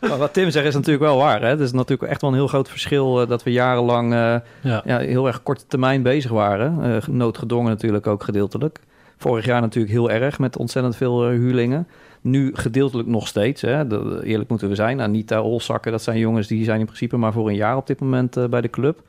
[0.00, 1.40] Maar wat Tim zegt is natuurlijk wel waar.
[1.40, 1.48] Hè?
[1.48, 4.82] Het is natuurlijk echt wel een heel groot verschil eh, dat we jarenlang eh, Ja.
[4.84, 6.82] ja, heel erg korte termijn bezig waren.
[6.82, 8.80] Eh, noodgedwongen natuurlijk ook gedeeltelijk.
[9.16, 11.86] Vorig jaar natuurlijk heel erg met ontzettend veel huurlingen.
[12.20, 13.62] Nu gedeeltelijk nog steeds.
[13.62, 13.86] Hè?
[13.86, 15.00] De- eerlijk moeten we zijn.
[15.00, 18.00] Anita Olzakken, dat zijn jongens die zijn in principe maar voor een jaar op dit
[18.00, 19.02] moment bij de club.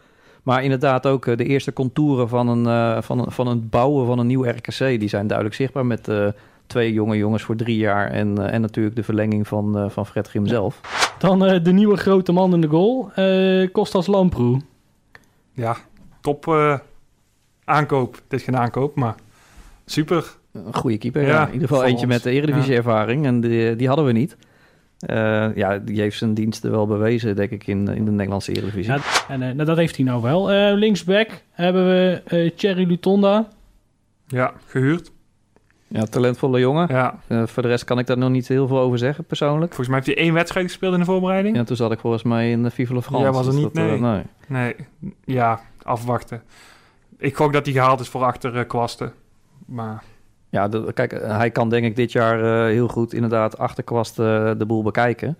[0.43, 4.27] Maar inderdaad ook de eerste contouren van, een, van, een, van het bouwen van een
[4.27, 4.77] nieuw RKC...
[4.77, 6.07] die zijn duidelijk zichtbaar met
[6.69, 8.11] twee jonge jongens voor drie jaar...
[8.11, 10.79] en, eh, en natuurlijk de verlenging van, eh, van Fred Grim zelf.
[11.19, 13.11] Dan eh, de nieuwe grote man in de goal.
[13.15, 14.61] eh Kostas Lamproe.
[15.53, 15.77] Ja,
[16.21, 16.77] top eh,
[17.63, 18.13] aankoop.
[18.15, 19.15] Het is geen aankoop, maar
[19.85, 20.25] super.
[20.53, 21.47] Een goede keeper, Ja, ja.
[21.47, 22.13] In ieder geval eentje ons.
[22.13, 23.25] met de eredivisie-ervaring.
[23.25, 24.37] En die, die hadden we niet.
[24.99, 28.93] Eh, ja, die heeft zijn diensten wel bewezen, denk ik, in, in de Nederlandse eredivisie.
[28.93, 30.51] Ja, en nou, dat heeft hij nou wel.
[30.51, 33.47] Eh, linksback hebben we eh Thierry Lutonda.
[34.27, 35.11] Ja, gehuurd.
[35.91, 36.87] Ja, talentvolle jongen.
[36.89, 37.19] Ja.
[37.27, 39.73] Eh, voor de rest kan ik daar nog niet heel veel over zeggen, persoonlijk.
[39.73, 41.55] Volgens mij heeft hij één wedstrijd gespeeld in de voorbereiding.
[41.55, 43.25] Ja, toen zat ik volgens mij in de Vive la France.
[43.25, 44.23] Ja, was er Dus niet, eh, nee.
[44.47, 44.75] Nee,
[45.25, 46.41] ja, afwachten.
[47.17, 49.13] Ik gok dat hij gehaald is voor achter eh, kwasten.
[49.65, 50.03] Maar
[50.49, 54.65] Ja, de- kijk, hij kan denk ik dit jaar heel goed inderdaad achterkwast eh, de
[54.65, 55.37] boel bekijken.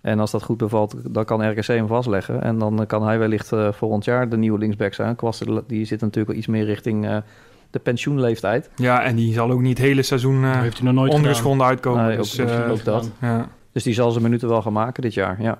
[0.00, 2.42] En als dat goed bevalt, dan kan RKC hem vastleggen.
[2.42, 5.16] En dan kan hij wellicht volgend jaar de nieuwe linksback zijn.
[5.16, 7.22] Kwasten die zit natuurlijk wel iets meer richting
[7.70, 8.70] de pensioenleeftijd.
[8.76, 11.26] ja, en die zal ook niet het hele seizoen eh, heeft hij nog nooit gedaan.
[11.26, 12.06] ongeschonden uitkomen.
[12.06, 13.10] Nee, dus, ook, eh, ook dat.
[13.20, 13.48] ja.
[13.72, 15.58] Dus die zal zijn minuten wel gaan maken dit jaar, ja.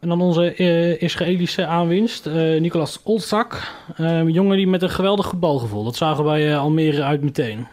[0.00, 3.60] En dan onze eh, Israëlische aanwinst, eh Nicolas Olzak.
[3.96, 5.84] Eh, een jongen die met een geweldig balgevoel.
[5.84, 7.66] Dat zagen wij eh, Almere uit meteen.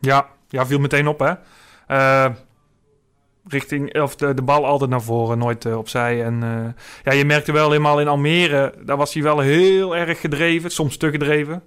[0.00, 1.32] Ja, ja, viel meteen op, hè.
[1.86, 2.26] Eh,
[3.48, 6.24] richting, of de, de bal altijd naar voren, nooit eh, opzij.
[6.24, 10.20] En eh, ja, je merkte wel helemaal in Almere, daar was hij wel heel erg
[10.20, 11.62] gedreven, soms te gedreven.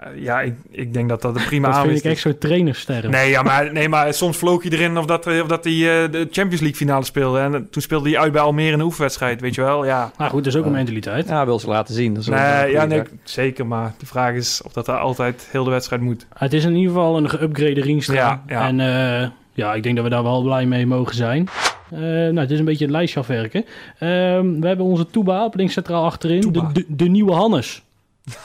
[0.00, 2.10] Eh, ja, ik, ik denk dat dat een prima dat vind ik is.
[2.10, 3.10] echt zo'n trainersterren.
[3.10, 6.12] Nee, ja, maar, nee, maar soms vloog hij erin of dat, of dat hij eh,
[6.12, 7.38] de Champions League finale speelde.
[7.38, 9.84] En toen speelde hij uit bij Almere in een oefenwedstrijd, weet je wel.
[9.84, 11.28] Ja, Nou goed, dat is ook een mentaliteit.
[11.28, 12.14] Ja, wil ze laten zien.
[12.14, 13.66] Dat is nee, ja nee, zeker.
[13.66, 16.26] Maar de vraag is of dat er altijd heel de wedstrijd moet.
[16.38, 18.14] Het is in ieder geval een geüpgrade Ringstra.
[18.14, 18.66] Ja, ja.
[18.66, 21.48] En eh, ja, ik denk dat we daar wel blij mee mogen zijn.
[21.90, 23.64] Eh, nou, het is een beetje het lijstje afwerken.
[23.98, 26.52] Ehm, we hebben onze Tuba op links centraal achterin.
[26.52, 27.82] De, de nieuwe Hannes.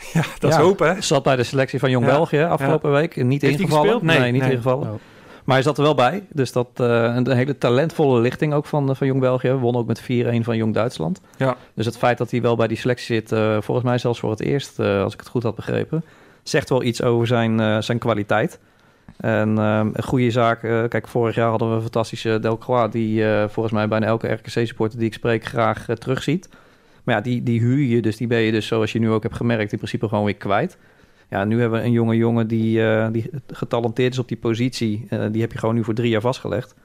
[0.14, 0.58] Ja, dat Ja.
[0.58, 1.02] is hopen, hè.
[1.02, 2.12] Zat bij de selectie van Jong Ja.
[2.12, 3.24] België afgelopen week.
[3.24, 4.00] Niet Heeft ingevallen.
[4.06, 4.52] Nee, Nee, niet nee.
[4.52, 4.88] ingevallen.
[4.92, 5.00] Oh.
[5.46, 6.24] Maar hij zat er wel bij.
[6.30, 9.52] Dus dat eh, een, hele talentvolle lichting ook van, van Jong België.
[9.52, 10.06] Won ook met 4-1
[10.42, 11.22] van Jong Duitsland.
[11.38, 11.56] Ja.
[11.76, 14.30] Dus het feit dat hij wel bij die selectie zit, eh, volgens mij zelfs voor
[14.30, 16.06] het eerst, eh, als ik het goed had begrepen,
[16.44, 18.60] zegt wel iets over zijn, eh, zijn kwaliteit.
[19.18, 20.64] En eh, een goede zaak.
[20.64, 24.28] eh, kijk, vorig jaar hadden we een fantastische Delcroix, die eh, volgens mij bijna elke
[24.32, 26.50] RKC-supporter die ik spreek graag eh, terugziet.
[27.04, 29.24] Maar ja, die, die huur je, dus die ben je dus, zoals je nu ook
[29.24, 30.78] hebt gemerkt, in principe gewoon weer kwijt.
[31.30, 35.06] Ja, nu hebben we een jonge jongen die, eh, die getalenteerd is op die positie.
[35.10, 36.76] Eh, die heb je gewoon nu voor drie jaar vastgelegd.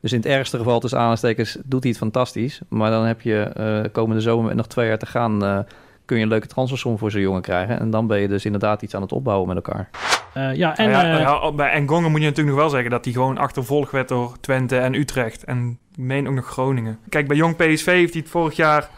[0.00, 2.60] Dus in het ergste geval, tussen aanstekers, doet hij het fantastisch.
[2.68, 5.44] Maar dan heb je eh, komende zomer met nog twee jaar te gaan...
[5.44, 5.58] eh,
[6.04, 7.80] kun je een leuke transfersom voor zo'n jongen krijgen.
[7.80, 9.90] En dan ben je dus inderdaad iets aan het opbouwen met elkaar.
[10.34, 12.90] Eh, ja, en Nou ja, eh, ja, bij Engongen moet je natuurlijk nog wel zeggen
[12.90, 15.44] dat hij gewoon achtervolgd werd door Twente en Utrecht.
[15.44, 16.98] En ik meen ook nog Groningen.
[17.08, 18.88] Kijk, bij Jong PSV heeft hij het vorig jaar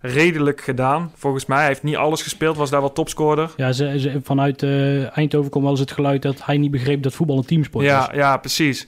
[0.00, 1.12] redelijk gedaan.
[1.14, 3.50] Volgens mij hij heeft niet alles gespeeld, was daar wel topscorer.
[3.56, 7.02] ja, ze, ze- vanuit eh, Eindhoven komt wel eens het geluid dat hij niet begreep
[7.02, 7.90] dat voetbal een teamsport is.
[7.90, 8.86] Ja, ja, precies.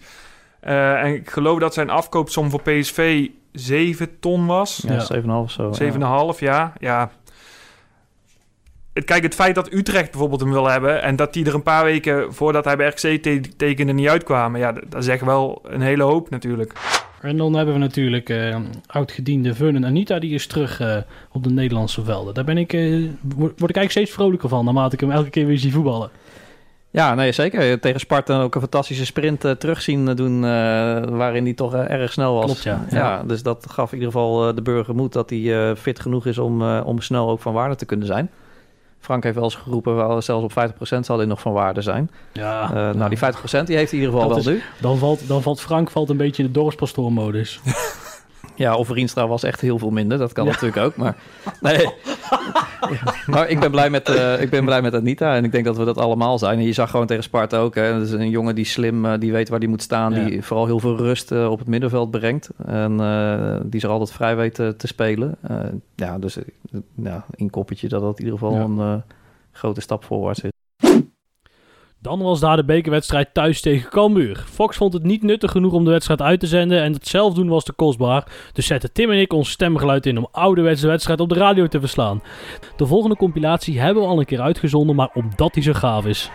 [0.61, 4.85] Eh, en ik geloof dat zijn afkoopsom voor PSV 7 ton was.
[4.87, 5.07] Ja, Ja.
[5.22, 5.72] 7,5 of zo.
[5.79, 6.33] ja.
[6.35, 6.72] 7,5, ja.
[6.79, 7.11] ja.
[8.92, 11.03] Het, kijk, het feit dat Utrecht bijvoorbeeld hem wil hebben...
[11.03, 14.61] en dat die er een paar weken voordat hij bij RKC te- tekende niet uitkwamen...
[14.61, 16.72] ja, dat, dat zegt wel een hele hoop natuurlijk.
[17.22, 18.56] En dan hebben we natuurlijk uh,
[18.87, 20.96] oud-gediende Vernon Anita, die is terug uh,
[21.32, 22.35] op de Nederlandse velden.
[22.35, 25.30] Daar ben ik, uh, word, word, ik eigenlijk steeds vrolijker van, naarmate ik hem elke
[25.30, 26.11] keer weer zie voetballen.
[26.90, 27.80] Ja, nee, zeker.
[27.80, 30.40] Tegen Sparta ook een fantastische sprint terugzien doen,
[31.16, 32.44] waarin hij toch erg snel was.
[32.44, 32.85] Klopt, ja.
[32.90, 32.96] ja.
[32.96, 33.22] ja.
[33.22, 36.62] dus dat gaf in ieder geval de burger moed dat hij fit genoeg is om,
[36.62, 38.30] om snel ook van waarde te kunnen zijn.
[39.02, 42.10] Frank heeft wel eens geroepen, wel, zelfs op 50% zal hij nog van waarde zijn.
[42.32, 44.62] Ja, uh, nou, die 50% die heeft hij in ieder geval wel is, nu.
[44.80, 47.60] Dan valt, dan valt Frank valt een beetje in de dorpspastoormodus.
[48.62, 50.18] ja, of Rienstra was echt heel veel minder.
[50.18, 50.51] Dat kan ja.
[50.51, 50.96] natuurlijk ook.
[50.96, 51.16] Maar,
[51.61, 51.87] nee.
[53.33, 55.37] maar ik ben, blij met, uh, ik ben blij met Anita.
[55.37, 56.59] En ik denk dat we dat allemaal zijn.
[56.59, 57.75] En je zag gewoon tegen Sparta ook.
[57.75, 57.92] Hè.
[57.92, 60.14] Dat is een jongen die slim, uh, die weet waar hij moet staan.
[60.14, 60.25] Ja.
[60.25, 62.51] Die vooral heel veel rust op het middenveld brengt.
[62.66, 62.96] En
[63.64, 65.37] die zich altijd vrij weet te spelen.
[65.94, 66.38] ja, dus
[66.94, 69.03] ja, in koppetje dat dat in ieder geval een
[69.53, 70.51] grote stap voorwaarts is.
[72.02, 74.44] Dan was daar de bekerwedstrijd thuis tegen Cambuur.
[74.48, 77.34] Fox vond het niet nuttig genoeg om de wedstrijd uit te zenden en het zelf
[77.34, 78.26] doen was te kostbaar.
[78.52, 81.66] Dus zetten Tim en ik ons stemgeluid in om ouderwets de wedstrijd op de radio
[81.66, 82.22] te verslaan.
[82.76, 86.30] De volgende compilatie hebben we al een keer uitgezonden, maar omdat hij zo gaaf is.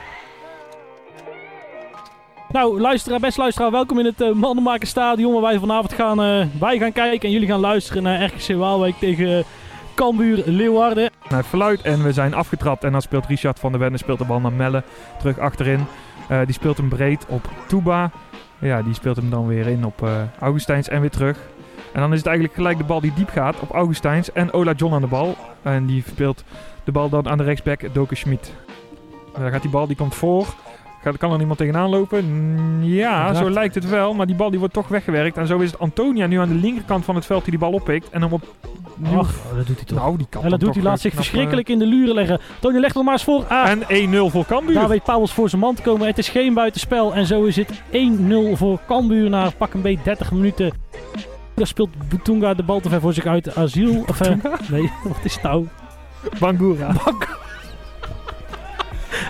[2.51, 6.77] Nou, luisteraar, best luisteraar, welkom in het uh, Mannenmakerstadion waar wij vanavond gaan, uh, wij
[6.77, 9.45] gaan kijken en jullie gaan luisteren naar RKC Waalwijk tegen
[9.97, 11.11] Cambuur Leeuwarden.
[11.27, 12.83] Hij fluit en we zijn afgetrapt.
[12.83, 14.83] En dan speelt Richard van der Wende speelt de bal naar Melle
[15.19, 15.85] terug achterin.
[16.31, 18.11] Uh, die speelt hem breed op Touba.
[18.59, 21.37] Ja, die speelt hem dan weer in op uh, Augustijns en weer terug.
[21.93, 24.71] En dan is het eigenlijk gelijk de bal die diep gaat op Augustijns en Ola
[24.71, 25.35] John aan de bal.
[25.61, 26.43] En die speelt
[26.83, 28.53] de bal dan aan de rechtsback Doke Schmid.
[29.35, 30.47] Uh, dan gaat die bal, die komt voor.
[31.01, 32.25] Gaat, kan er niemand tegenaan lopen?
[32.85, 34.13] Ja, zo lijkt het wel.
[34.13, 35.37] Maar die bal die wordt toch weggewerkt.
[35.37, 37.71] En zo is het Antonia nu aan de linkerkant van het veld die die bal
[37.71, 38.09] oppikt.
[38.09, 38.43] En hem op...
[38.97, 39.17] Nu...
[39.17, 39.97] Ach, dat doet hij toch.
[39.97, 40.83] Nou, die kan en dat doet hij.
[40.83, 42.39] Laat zich verschrikkelijk in de luren leggen.
[42.53, 43.45] Antonia legt er maar eens voor.
[43.45, 43.69] Ah.
[43.69, 44.73] En 1-0 voor Cambuur.
[44.73, 46.07] Daar weet Pauwels voor zijn man te komen.
[46.07, 47.15] Het is geen buitenspel.
[47.15, 50.71] En zo is het 1-0 voor Cambuur na pak een beetje 30 minuten.
[51.53, 53.55] Daar speelt Butunga de bal te ver voor zich uit.
[53.55, 54.03] Asiel.
[54.07, 54.33] Of, uh,
[54.69, 55.67] nee, wat is het nou?
[56.39, 56.93] Bangura.
[57.05, 57.45] Bangura.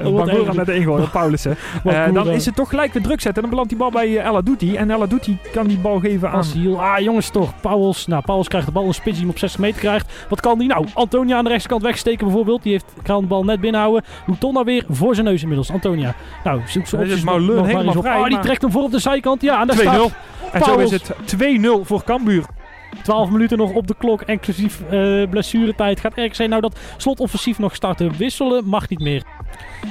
[0.04, 1.58] Bangura de Paulussen.
[1.86, 3.36] Uh, dan is het toch gelijk weer druk zetten.
[3.36, 4.76] En dan belandt die bal bij uh, Ella Douti.
[4.76, 6.38] En Ella Douti kan die bal geven aan...
[6.38, 6.82] Asiel.
[6.82, 7.54] Ah, jongens toch.
[7.62, 8.08] Pauwels.
[8.08, 8.86] Nou, Pauwels krijgt de bal.
[8.86, 10.26] Een spits die hem op 60 meter krijgt.
[10.30, 10.86] Wat kan die nou?
[10.94, 12.64] Antonia aan de rechterkant wegsteken bijvoorbeeld.
[12.64, 14.04] Die heeft, kan de bal net binnenhouden.
[14.26, 15.72] Luton weer voor zijn neus inmiddels.
[15.72, 16.16] Antonia.
[16.44, 17.04] Nou, zoek ze op.
[17.04, 18.18] is Maulun helemaal vrij.
[18.18, 19.42] Ah, die trekt hem voor op de zijkant.
[19.42, 20.14] Ja, en daar staat 2-0.
[20.52, 22.46] En zo is het 2-0 voor Cambuur.
[23.04, 26.00] 12 minuten nog op de klok, inclusief uh, blessuretijd.
[26.00, 28.18] Gaat RKC nou dat slotoffensief nog starten?
[28.18, 29.24] Wisselen mag niet meer.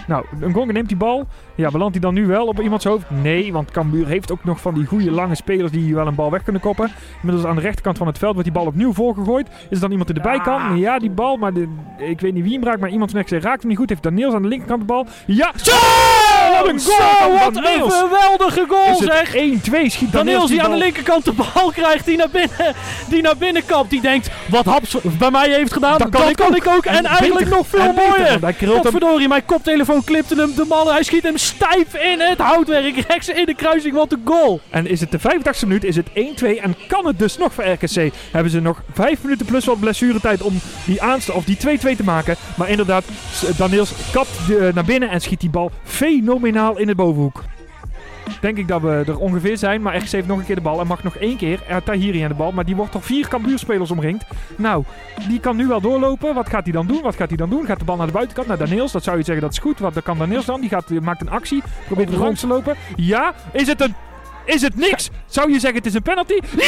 [0.07, 1.27] Nou, Ngonga neemt die bal.
[1.55, 3.11] Ja, belandt hij dan nu wel op iemands hoofd?
[3.11, 6.31] Nee, want Cambuur heeft ook nog van die goede lange spelers die wel een bal
[6.31, 6.91] weg kunnen koppen.
[7.21, 9.49] Inmiddels aan de rechterkant van het veld wordt die bal opnieuw voorgegooid.
[9.49, 10.79] Is er dan iemand die erbij kan?
[10.79, 13.31] Ja, die bal, maar de, ik weet niet wie hem raakt, maar iemand van RKC
[13.31, 13.89] raakt hem niet goed.
[13.89, 15.07] Heeft Daniels aan de linkerkant de bal?
[15.27, 15.53] Ja!
[15.57, 16.26] Zo!
[16.51, 17.39] Wat een goal!
[17.39, 19.35] Wat een geweldige goal zeg!
[19.35, 22.75] 1-2 schiet Daniels, die aan de linkerkant de bal krijgt, die naar binnen,
[23.09, 23.91] die naar binnen kapt.
[23.91, 26.85] Die denkt, wat Haps bij mij heeft gedaan, dat, kan, ik, kan ik ook.
[26.85, 28.55] En, en eigenlijk nog veel mooier.
[28.67, 30.89] Godverdorie, mijn koptelefoon klipte hem de man.
[30.89, 33.05] Hij schiet hem stijf in het houtwerk.
[33.09, 34.61] Rechts in de kruising, wat een goal.
[34.71, 36.13] En is het de 85e minuut, is het 1-2
[36.63, 38.13] en kan het dus nog voor RKC.
[38.31, 41.01] Hebben ze nog 5 minuten plus wat blessuretijd om die
[41.33, 42.37] of die 2-2 te maken.
[42.57, 43.05] Maar inderdaad,
[43.57, 47.43] Daniels kapt de, naar binnen en schiet die bal fenomenaal in de bovenhoek.
[48.41, 49.83] Denk ik dat we er ongeveer zijn.
[49.83, 51.61] Maar RKC heeft nog een keer de bal en mag nog één keer.
[51.69, 52.53] Er Tahiri aan de bal.
[52.53, 54.25] Maar die wordt door vier Cambuurspelers omringd.
[54.57, 54.85] Nou,
[55.29, 56.35] die kan nu wel doorlopen.
[56.35, 57.03] Wat gaat hij dan doen?
[57.03, 57.67] Wat gaat hij dan doen?
[57.67, 58.93] Gaat de bal naar de buitenkant, naar Daniels.
[58.93, 59.79] Dat zou je zeggen, dat is goed.
[59.79, 60.61] Wat kan Daniels dan?
[60.61, 61.63] Die gaat, maakt een actie.
[61.87, 62.75] Probeert er langs te lopen.
[62.97, 63.95] Ja, is het een
[64.47, 65.09] is het niks?
[65.27, 66.39] Zou je zeggen het is een penalty?
[66.57, 66.65] Ja!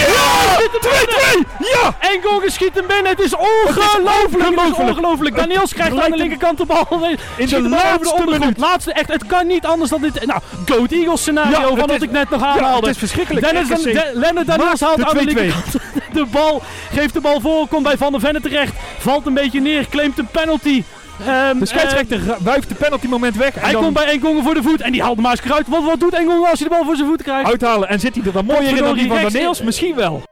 [0.81, 1.49] 2-2!
[1.59, 1.97] Ja!
[2.01, 3.07] En Gogen schiet hem binnen.
[3.07, 4.45] Het is ongelooflijk.
[4.45, 5.37] Het is ongelooflijk.
[5.37, 7.17] Daniels krijgt aan de linkerkant de bal.
[7.37, 8.59] In de laatste minuut.
[8.59, 10.27] Laatste, echt, het kan niet anders dan dit.
[10.27, 12.67] Nou, Goat Eagles scenario ja, van wat ik net nog aanhaalde.
[12.69, 13.47] Ja, het is verschrikkelijk.
[13.47, 15.73] Dennis, de, Lennart Daniels haalt aan de linkerkant
[16.13, 16.63] de bal.
[16.93, 17.69] Geeft de bal voor.
[17.69, 18.73] Komt bij Van der Venne terecht.
[18.99, 19.89] Valt een beetje neer.
[19.89, 20.83] Claimt een penalty.
[21.21, 23.55] Um, de scheidsrechter uh, wuift de penalty moment weg.
[23.55, 23.83] Hij dan...
[23.83, 25.69] komt bij Engongen voor de voet en die haalt de maar eens uit.
[25.69, 27.49] Wat, wat doet Engongen als hij de bal voor zijn voet krijgt?
[27.49, 29.63] Uithalen en zit hij er dan mooier in dan die van Daniels?
[29.63, 30.23] Misschien wel.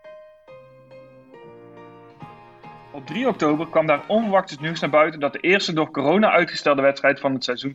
[2.90, 6.31] Op 3 oktober kwam daar onverwachts het nieuws naar buiten dat de eerste door corona
[6.31, 7.75] uitgestelde wedstrijd van het seizoen 2020-2021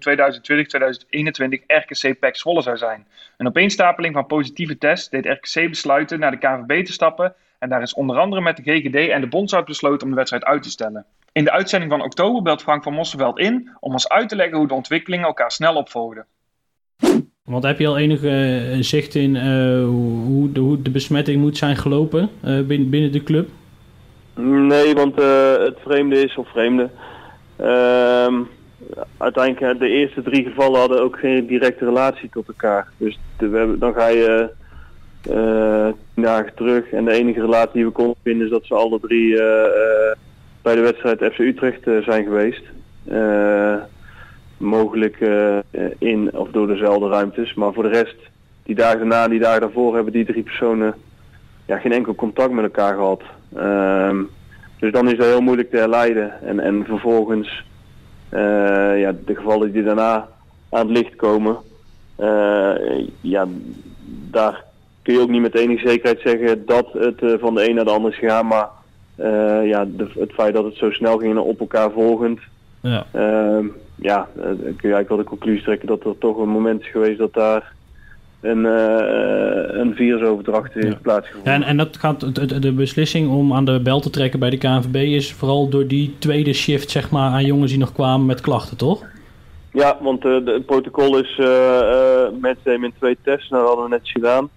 [1.68, 3.08] RKC PEC Zwolle zou zijn.
[3.38, 7.82] Een opeenstapeling van positieve tests deed RKC besluiten naar de KVB te stappen en daar
[7.82, 10.70] is onder andere met de GGD en de Bondsraad besloten om de wedstrijd uit te
[10.70, 11.06] stellen.
[11.32, 14.58] In de uitzending van oktober belt Frank van Mosselveld in om ons uit te leggen
[14.58, 16.26] hoe de ontwikkelingen elkaar snel opvolgden.
[17.44, 19.44] Want heb je al enige uh, zicht in uh,
[19.86, 23.50] hoe, de, hoe, de, besmetting moet zijn gelopen uh, binnen, binnen, de club?
[24.36, 25.16] Nee, want
[25.66, 26.90] het vreemde is, of vreemde,
[27.56, 28.42] ehm,
[29.18, 32.88] uiteindelijk de eerste drie gevallen hadden ook geen directe relatie tot elkaar.
[32.98, 34.60] Dus de, we hebben, dan ga je
[36.16, 36.92] dagen terug.
[36.92, 40.18] En de enige relatie die we konden vinden is dat ze alle drie eh, eh,
[40.62, 42.64] bij de wedstrijd FC Utrecht eh, zijn geweest.
[43.04, 43.76] Eh,
[44.58, 45.64] mogelijk eh, eh,
[45.98, 47.54] in of door dezelfde ruimtes.
[47.54, 48.16] Maar voor de rest,
[48.64, 50.94] die dagen daarna en die dagen daarvoor hebben die drie personen
[51.66, 53.22] ja, geen enkel contact met elkaar gehad.
[53.56, 54.24] Ehm,
[54.80, 56.42] dus dan is dat heel moeilijk te herleiden.
[56.42, 57.64] En, en vervolgens
[58.30, 60.28] eh, ja, de gevallen die daarna
[60.70, 61.58] aan het licht komen,
[62.16, 62.74] eh,
[63.22, 63.48] ja,
[64.30, 64.64] daar
[65.04, 67.86] kun je ook niet met enige zekerheid zeggen dat het eh, van de een naar
[67.86, 68.48] de ander is gegaan.
[68.48, 68.68] Maar
[69.16, 72.40] eh, ja, de, het feit dat het zo snel ging en op elkaar volgend,
[72.82, 73.06] Ja.
[73.12, 74.56] Ehm, ja, eh, kun
[74.90, 77.74] je eigenlijk wel de conclusie trekken dat er toch een moment is geweest dat daar
[78.42, 81.54] een, eh, een virusoverdracht heeft plaatsgevonden.
[81.54, 84.96] En, en dat gaat, de, beslissing om aan de bel te trekken bij de KNVB
[84.96, 88.78] is vooral door die tweede shift zeg maar, aan jongens die nog kwamen met klachten,
[88.78, 89.04] toch?
[89.74, 91.36] Ja, want de- het protocol is
[92.40, 94.50] mensen nemen in twee tests, nou, dat hadden we net gedaan.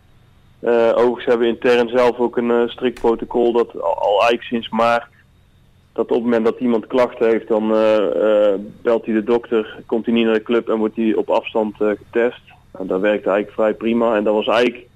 [0.65, 4.43] Eh, overigens hebben we intern zelf ook een eh, strikt protocol dat al, al eigenlijk
[4.43, 5.07] sinds maart,
[5.93, 10.05] dat op het moment dat iemand klachten heeft, dan eh, belt hij de dokter, komt
[10.05, 12.41] hij niet naar de club en wordt hij op afstand getest.
[12.73, 14.87] Nou, dat werkte eigenlijk vrij prima en dat was eigenlijk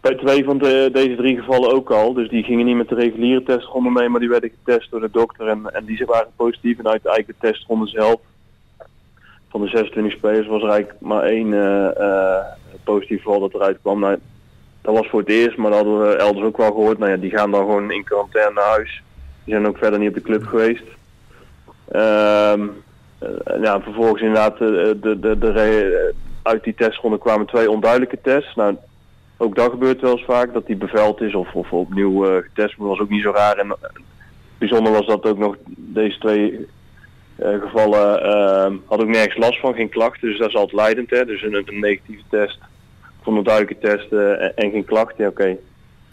[0.00, 2.12] bij twee van de, deze drie gevallen ook al.
[2.12, 5.10] Dus die gingen niet met de reguliere testronde mee, maar die werden getest door de
[5.12, 6.78] dokter en, en die waren positief.
[6.78, 8.20] En uit de eigen testronde zelf
[9.48, 11.50] van de 26 spelers was er eigenlijk maar één
[12.84, 14.00] positief geval dat eruit kwam.
[14.00, 14.18] Nou,
[14.84, 16.98] dat was voor het eerst, maar dat hadden we elders ook wel gehoord.
[16.98, 19.02] Nou ja, die gaan dan gewoon in quarantaine naar huis.
[19.44, 20.84] Die zijn ook verder niet op de club geweest.
[21.90, 22.66] Ehm,
[23.18, 28.18] eh, ja, vervolgens inderdaad, eh, de, de, de, eh, uit die testronde kwamen twee onduidelijke
[28.22, 28.54] tests.
[28.54, 28.76] Nou,
[29.36, 32.76] ook dat gebeurt wel eens vaak, dat die beveld is of, of opnieuw eh, getest
[32.76, 33.56] wordt, was ook niet zo raar.
[33.56, 33.76] En
[34.58, 36.66] bijzonder was dat ook nog deze twee
[37.38, 41.10] gevallen uh, had ook nergens last van, geen klachten, dus dat is altijd leidend.
[41.10, 41.24] Hè?
[41.24, 42.58] Dus een, een negatieve test,
[43.24, 45.56] of een onduidelijke test eh, en, en geen klachten, ja oké.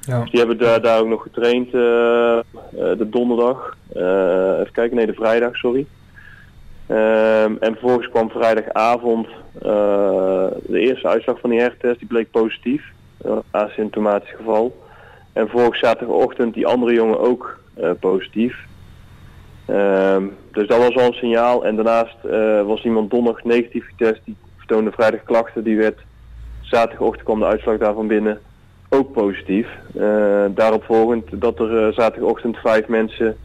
[0.02, 0.20] Ja.
[0.20, 4.96] Dus die hebben daar, daar ook nog getraind eh, eh, de donderdag, Eh, even kijken,
[4.96, 5.86] nee de vrijdag, sorry.
[6.88, 9.28] Ehm, en vervolgens kwam vrijdagavond
[10.66, 12.84] de eerste uitslag van die hertest, die bleek positief,
[13.26, 14.78] uh, asymptomatisch geval.
[15.34, 17.60] En vervolgens zaterdagochtend die andere jongen ook
[18.00, 18.56] positief.
[19.66, 21.66] Ehm, dus dat was al een signaal.
[21.66, 22.18] En daarnaast
[22.66, 24.22] was iemand donderdag negatief getest.
[24.26, 25.64] Die vertoonde vrijdag klachten.
[25.64, 26.00] Die werd
[26.72, 28.40] zaterdagochtend kwam de uitslag daarvan binnen.
[28.90, 29.68] Ook positief.
[30.00, 33.36] Eh, daarop volgend dat er eh, zaterdagochtend vijf mensen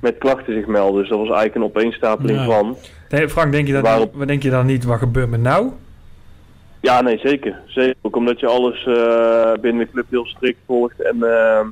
[0.00, 1.00] met klachten zich melden.
[1.00, 2.44] Dus dat was eigenlijk een opeenstapeling Ja.
[2.44, 2.76] van.
[3.08, 5.70] Nee, Frank, denk je, dat Waarop- niet, denk je dan niet, wat gebeurt me nou?
[6.80, 7.56] Ja, nee, zeker.
[7.66, 7.94] zeker.
[8.00, 11.66] Ook omdat je alles eh, binnen de club heel strikt volgt en ehm,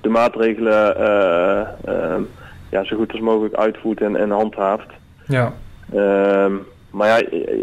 [0.00, 2.22] de maatregelen eh, ehm,
[2.70, 4.88] ja, zo goed als mogelijk uitvoert en, en handhaaft.
[5.26, 5.52] Ja,
[5.94, 6.52] Ehm,
[6.90, 7.16] maar ja,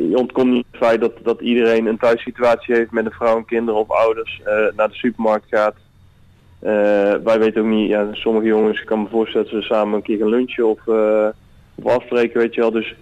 [0.10, 3.46] je ontkomt niet het feit dat, dat iedereen een thuissituatie heeft met een vrouw en
[3.46, 5.76] kinderen of ouders, eh, naar de supermarkt gaat.
[6.60, 6.72] Eh,
[7.24, 10.02] wij weten ook niet, ja, sommige jongens, ik kan me voorstellen dat ze samen een
[10.02, 11.28] keer gaan lunchen of, eh,
[11.76, 12.72] of afspreken, weet je wel.
[12.72, 12.96] Dus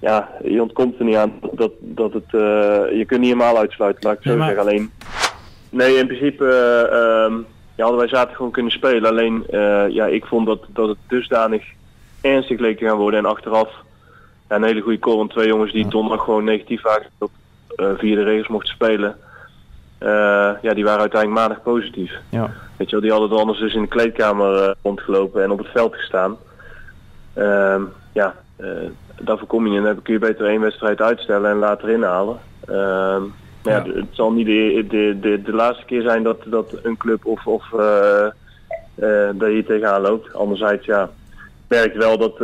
[0.00, 4.18] ja, je ontkomt er niet aan dat, dat het, je kunt niet helemaal uitsluiten, laat
[4.18, 4.70] ik het Nee, zo maar- zeggen.
[4.70, 4.90] Alleen,
[5.70, 7.34] nee, in principe eh, ehm,
[7.74, 9.10] ja, hadden wij zaterdag gewoon kunnen spelen.
[9.10, 9.44] Alleen,
[9.92, 11.64] ja, ik vond dat, dat het dusdanig
[12.20, 13.68] ernstig leek te gaan worden en achteraf
[14.48, 17.30] ja, een hele goede call van twee jongens die donderdag gewoon negatief waren op
[17.76, 19.16] eh, via de regels mochten spelen.
[19.98, 22.12] Eh, ja, die waren uiteindelijk maandag positief.
[22.30, 22.50] Ja.
[22.76, 25.58] Weet je wel, die hadden dan anders dus in de kleedkamer eh, rondgelopen en op
[25.58, 26.36] het veld gestaan.
[27.34, 27.82] Ehm,
[28.12, 28.68] ja, eh,
[29.20, 32.38] daarvoor kom je en dan kun je beter één wedstrijd uitstellen en later inhalen.
[32.66, 33.22] Ehm,
[33.62, 33.82] ja, Ja.
[33.94, 37.46] het zal niet de, de, de, de laatste keer zijn dat, dat een club of,
[37.46, 38.28] of eh,
[39.34, 40.34] dat je tegenaan loopt.
[40.34, 41.10] Anderzijds, ja,
[41.68, 42.38] merk wel dat,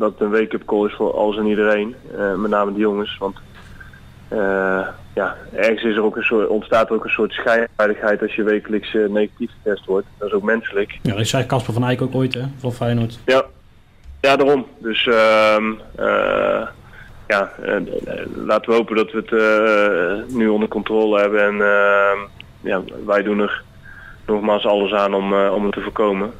[0.00, 1.94] dat het een wake-up call is voor alles en iedereen.
[2.16, 3.18] eh, met name de jongens.
[3.18, 3.36] Want
[4.28, 8.34] eh, ja, ergens is er ook een soort, ontstaat er ook een soort schijnveiligheid als
[8.34, 10.06] je wekelijks eh, negatief getest wordt.
[10.18, 10.98] Dat is ook menselijk.
[11.02, 13.18] Ja, dat zei Casper van Eyck ook ooit, hè, van Feyenoord.
[13.26, 13.44] Ja,
[14.20, 14.66] ja daarom.
[14.78, 16.66] Dus ehm, eh,
[17.26, 17.52] ja,
[18.34, 21.42] laten we hopen dat we het nu onder controle hebben.
[21.44, 22.18] En ehm,
[22.60, 23.62] ja, wij doen er
[24.26, 26.32] nogmaals alles aan om, om het te voorkomen.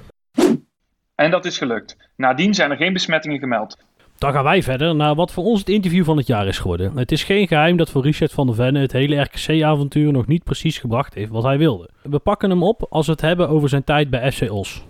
[1.21, 1.97] En dat is gelukt.
[2.17, 3.79] Nadien zijn er geen besmettingen gemeld.
[4.19, 6.99] Dan gaan wij verder naar wat voor ons het interview van het jaar is geworden.
[6.99, 10.45] Het is geen geheim dat voor Richard van der Venne het hele RKC-avontuur nog niet
[10.45, 11.89] precies gebracht heeft wat hij wilde.
[12.03, 14.85] We pakken hem op als we het hebben over zijn tijd bij FC Os.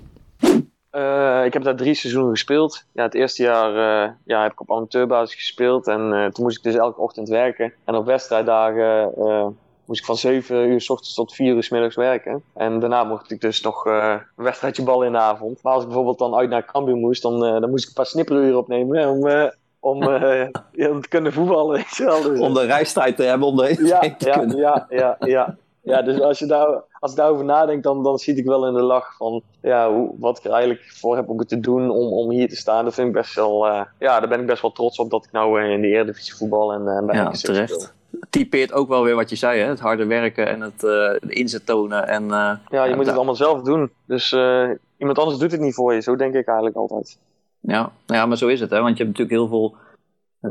[0.90, 2.85] Eh, ik heb daar drie seizoenen gespeeld.
[2.93, 5.87] Ja, het eerste jaar eh, ja, heb ik op amateurbasis gespeeld.
[5.87, 7.72] En eh, toen moest ik dus elke ochtend werken.
[7.85, 9.47] En op wedstrijddagen eh,
[9.91, 12.43] moest ik van 7 uur s ochtends tot 4 uur s middags werken.
[12.55, 15.62] En daarna mocht ik dus nog eh, een wedstrijdje ballen in de avond.
[15.62, 17.95] Maar als ik bijvoorbeeld dan uit naar Cambuur moest, dan, eh, dan moest ik een
[17.95, 19.09] paar snipperuren opnemen.
[19.09, 19.49] Om, eh,
[20.93, 21.84] om, te kunnen voetballen.
[21.97, 24.57] Dus, Om de reistijd te hebben om erheen ja, te ja, kunnen.
[24.57, 25.57] ja, ja, ja.
[25.82, 28.74] Ja, dus als, je daar, als ik daarover nadenk, dan, dan schiet ik wel in
[28.74, 32.12] de lach van ja, hoe, wat ik er eigenlijk voor heb om te doen om,
[32.12, 32.84] om hier te staan.
[32.84, 35.32] Dat vind ik best wel, ja, daar ben ik best wel trots op dat ik
[35.32, 37.99] nou in de Eredivisie voetbal en uh, bij Ja, speel.
[38.31, 39.69] Typeert ook wel weer wat je zei, hè?
[39.69, 42.09] het harde werken en het de inzet tonen.
[42.09, 43.91] En, eh, Ja, je moet da- het allemaal zelf doen.
[44.05, 46.01] Dus eh, iemand anders doet het niet voor je.
[46.01, 47.19] Zo denk ik eigenlijk altijd.
[47.61, 48.81] Ja, ja, maar zo is het, hè?
[48.81, 49.75] want je hebt natuurlijk heel veel.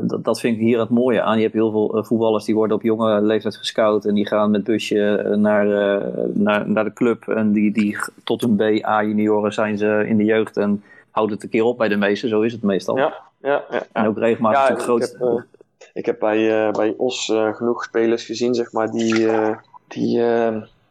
[0.08, 1.36] Dat, dat vind ik hier het mooie aan.
[1.36, 4.64] Je hebt heel veel voetballers die worden op jonge leeftijd gescout en die gaan met
[4.64, 5.66] busje naar,
[6.34, 7.28] naar, naar de club.
[7.28, 11.50] En die, die tot hun B-A-junioren zijn ze in de jeugd en houden het een
[11.50, 12.28] keer op bij de meesten.
[12.28, 12.96] Zo is het meestal.
[12.96, 13.82] Ja, ja, ja.
[13.92, 15.30] En ook regelmatig Ja, natuurlijk ik groot.
[15.38, 15.44] heb, eh,
[15.92, 19.56] ik heb bij, eh, bij Os eh, genoeg spelers gezien, zeg maar, die, eh,
[19.88, 20.18] die,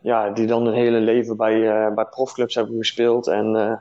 [0.01, 3.27] ja, die dan hun hele leven bij, bij profclubs hebben gespeeld.
[3.27, 3.79] En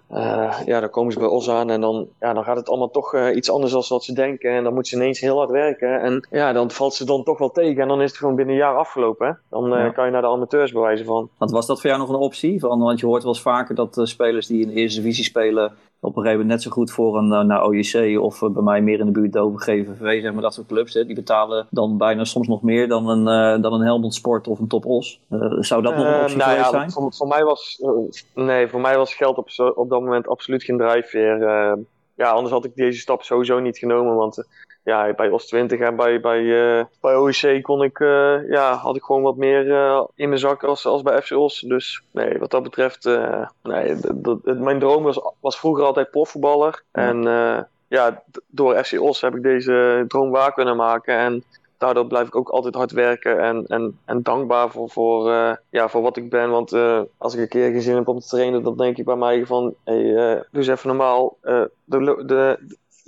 [0.65, 3.31] ja, dan komen ze bij Os aan en dan, ja, dan gaat het allemaal toch
[3.31, 4.51] iets anders dan wat ze denken.
[4.51, 6.01] En dan moeten ze ineens heel hard werken.
[6.01, 7.83] En ja, dan valt ze dan toch wel tegen.
[7.83, 9.27] En dan is het gewoon binnen een jaar afgelopen.
[9.27, 9.33] Hè?
[9.51, 9.91] Dan Ja.
[9.91, 11.29] kan je naar de amateurs bewijzen van.
[11.39, 12.61] Want was dat voor jou nog een optie?
[12.61, 15.73] Van, want je hoort wel eens vaker dat spelers die in de eerste divisie spelen
[16.01, 18.63] op een gegeven moment net zo goed voor een eh, naar OJC of eh, bij
[18.63, 20.95] mij meer in de buurt Dover GVV, zeg maar dat soort clubs.
[20.95, 24.49] Hè, die betalen dan bijna soms nog meer dan een, eh, dan een Helmond Sport
[24.49, 25.21] of een Top Os.
[25.59, 26.91] Zou dat nog een optie nou ja, zijn?
[26.91, 27.83] Voor, voor mij was,
[28.35, 31.39] nee, voor mij was geld op, op dat moment absoluut geen drijfveer.
[32.15, 34.15] Ja, anders had ik deze stap sowieso niet genomen.
[34.15, 34.47] Want
[34.89, 38.97] ja, bij OS 20 en bij, bij, eh, bij OEC kon ik, eh, ja, had
[38.97, 41.61] ik gewoon wat meer eh, in mijn zak als, als bij FC Os.
[41.61, 43.05] Dus nee, wat dat betreft,
[43.63, 43.97] nee,
[44.43, 46.83] mijn droom was, was vroeger altijd profvoetballer.
[46.93, 47.23] En
[47.89, 51.17] ja, door FC Os heb ik deze droom waar kunnen maken.
[51.17, 51.45] En
[51.79, 55.31] daardoor blijf ik ook altijd hard werken en, en, en dankbaar voor, voor,
[55.71, 56.51] ja, voor wat ik ben.
[56.51, 56.73] Want
[57.19, 59.47] als ik een keer geen zin heb om te trainen, dan denk ik bij mij
[59.47, 60.13] van, hey,
[60.51, 61.37] doe eens even normaal.
[61.85, 62.59] De, de,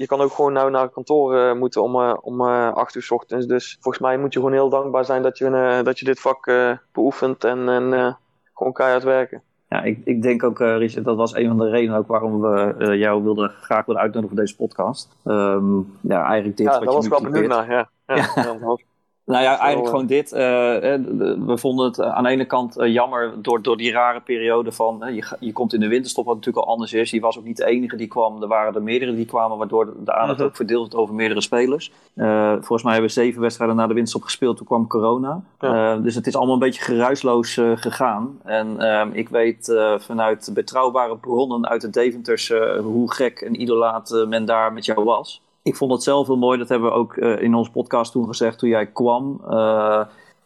[0.01, 3.03] je kan ook gewoon nou naar kantoor eh, moeten om, eh, om eh, acht uur
[3.03, 3.46] 's ochtends.
[3.46, 6.53] Dus volgens mij moet je gewoon heel dankbaar zijn dat je, dat je dit vak
[6.92, 8.16] beoefent en, en
[8.55, 9.42] gewoon keihard werken.
[9.68, 12.40] Ja, ik, ik denk ook, eh, Richard, dat was een van de redenen ook waarom
[12.40, 15.16] we jou wilden, graag willen uitnodigen voor deze podcast.
[15.24, 17.70] Ehm, ja, eigenlijk dit Ja, wat je was nu ik wel benieuwd naar.
[17.70, 17.90] Ja.
[18.07, 18.16] Ja,
[18.61, 18.76] ja.
[19.31, 19.91] Nou ja, eigenlijk eh.
[19.91, 20.33] gewoon dit.
[20.33, 21.01] eh, eh,
[21.47, 25.03] we vonden het aan de ene kant jammer door, door die rare periode van...
[25.14, 27.11] je, je komt in de winterstop, wat natuurlijk al anders is.
[27.11, 28.43] Je was ook niet de enige die kwam.
[28.43, 30.49] Er waren er meerdere die kwamen, waardoor de, de aandacht Mhm.
[30.49, 31.93] ook verdeeld werd over meerdere spelers.
[32.51, 34.57] Volgens mij hebben we zeven wedstrijden na de winterstop gespeeld.
[34.57, 35.43] Toen kwam corona.
[35.61, 35.97] Ja.
[35.97, 38.39] Dus het is allemaal een beetje geruisloos gegaan.
[38.45, 42.53] En ehm, ik weet vanuit betrouwbare bronnen uit de Deventers...
[42.83, 45.43] hoe gek en idolaat men daar met jou was.
[45.62, 48.26] Ik vond het zelf heel mooi, dat hebben we ook eh, in onze podcast toen
[48.26, 49.40] gezegd toen jij kwam.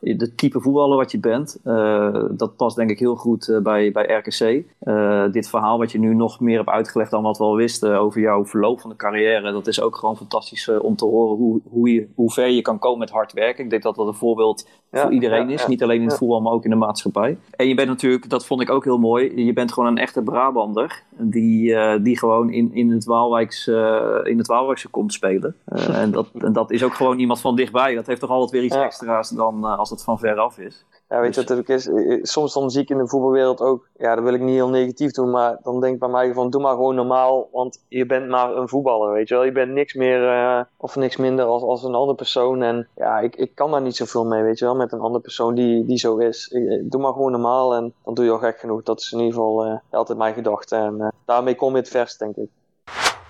[0.04, 3.92] De type voetballer wat je bent, eh, dat past denk ik heel goed eh, bij,
[3.92, 4.64] bij RKC.
[4.78, 7.98] Eh, dit verhaal wat je nu nog meer hebt uitgelegd dan wat we al wisten
[7.98, 11.60] over jouw verloop van de carrière, dat is ook gewoon fantastisch om te horen hoe,
[11.68, 13.64] hoe, je, hoe ver je kan komen met hard werken.
[13.64, 15.68] Ik denk dat dat een voorbeeld Ja, voor iedereen ja, is, ja.
[15.68, 17.38] niet alleen in het voetbal, maar ook in de maatschappij.
[17.50, 20.22] En je bent natuurlijk, dat vond ik ook heel mooi, je bent gewoon een echte
[20.22, 25.56] Brabander die, die gewoon in, in, het Waalwijks, eh, in het Waalwijkse komt spelen.
[25.92, 27.94] En, dat, en dat is ook gewoon iemand van dichtbij.
[27.94, 30.84] Dat heeft toch altijd weer iets extra's dan als het van ver af is.
[31.08, 31.88] Ja, weet je Dus- wat het ook is?
[31.88, 34.54] Eh, eh, Soms dan zie ik in de voetbalwereld ook, ja, dat wil ik niet
[34.54, 37.84] heel negatief doen, maar dan denk ik bij mij van, doe maar gewoon normaal, want
[37.88, 39.44] je bent maar een voetballer, weet je wel.
[39.44, 43.18] Je bent niks meer eh, of niks minder als, als een andere persoon en ja,
[43.18, 45.84] ik, ik kan daar niet zoveel mee, weet je wel, met een andere persoon die,
[45.84, 46.48] die zo is.
[46.48, 48.82] Ik- doe maar gewoon normaal en dan doe je al gek genoeg.
[48.82, 52.36] Dat is in ieder geval altijd mijn gedachte en daarmee kom je het verst, denk
[52.36, 52.48] ik.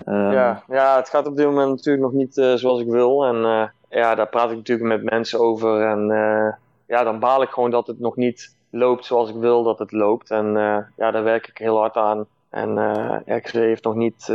[0.05, 3.25] Ehm, Ja, ja, het gaat op dit moment natuurlijk nog niet zoals ik wil.
[3.25, 5.81] En ja, daar praat ik natuurlijk met mensen over.
[5.87, 6.53] En eh,
[6.87, 9.91] ja, dan baal ik gewoon dat het nog niet loopt zoals ik wil dat het
[9.91, 10.31] loopt.
[10.31, 12.25] En eh, ja, daar werk ik heel hard aan.
[12.49, 12.77] En
[13.25, 14.25] RKC heeft nog niet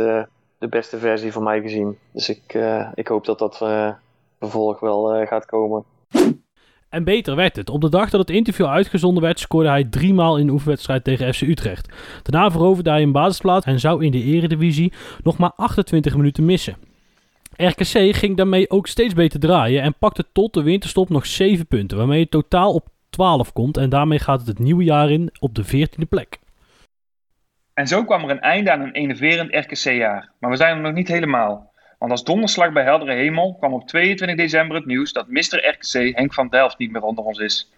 [0.57, 1.97] de beste versie van mij gezien.
[2.11, 2.59] Dus ik,
[2.93, 3.57] ik hoop dat dat
[4.39, 5.83] vervolg wel gaat komen.
[6.89, 7.69] En beter werd het.
[7.69, 11.03] Op de dag dat het interview uitgezonden werd, scoorde hij drie maal in een oefenwedstrijd
[11.03, 11.93] tegen FC Utrecht.
[12.23, 14.93] Daarna veroverde hij een basisplaats en zou in de eredivisie
[15.23, 16.90] nog maar 28 minuten missen.
[17.67, 21.97] RKC ging daarmee ook steeds beter draaien en pakte tot de winterstop nog 7 punten,
[21.97, 25.55] waarmee het totaal op 12 komt en daarmee gaat het het nieuwe jaar in op
[25.55, 26.39] de 14e plek.
[27.73, 30.31] En zo kwam er een einde aan een enerverend RKC-jaar.
[30.39, 31.73] Maar we zijn er nog niet helemaal.
[31.99, 35.67] Want als donderslag bij heldere hemel kwam op 22 december het nieuws dat Mr.
[35.67, 37.71] RKC Henk van Delft niet meer onder ons is.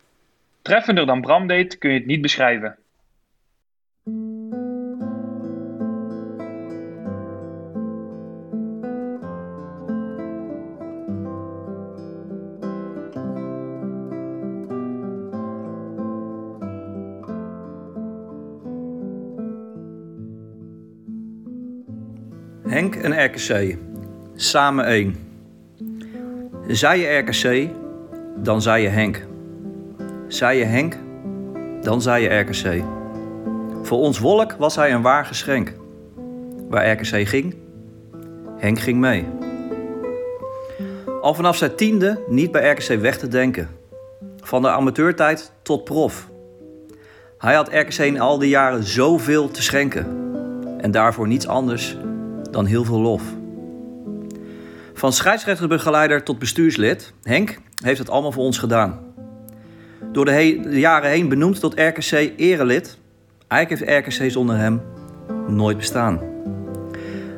[0.61, 2.77] Treffender dan Bram deed kun je het niet beschrijven.
[22.73, 23.77] Henk en RKC.
[24.35, 25.15] Samen één.
[26.67, 27.69] Zij je RKC,
[28.35, 29.25] dan zij je Henk.
[30.27, 30.97] Zij je Henk,
[31.81, 32.83] dan zei je RKC.
[33.81, 35.73] Voor ons wolk was hij een waar geschenk.
[36.69, 37.55] Waar RKC ging,
[38.57, 39.25] Henk ging mee.
[41.21, 43.69] Al vanaf zijn tiende niet bij RKC weg te denken.
[44.41, 46.29] Van de amateurtijd tot prof.
[47.37, 50.05] Hij had RKC in al die jaren zoveel te schenken.
[50.77, 51.97] En daarvoor niets anders
[52.53, 53.23] dan heel veel lof.
[54.93, 58.99] Van scheidsrechtersbegeleider tot bestuurslid, Henk heeft het allemaal voor ons gedaan.
[60.11, 62.97] Door de, jaren heen benoemd tot RKC erelid.
[63.47, 64.81] Eigenlijk heeft RKC zonder hem
[65.47, 66.19] nooit bestaan.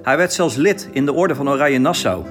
[0.01, 2.25] Hij werd zelfs lid in de orde van Oranje Nassau.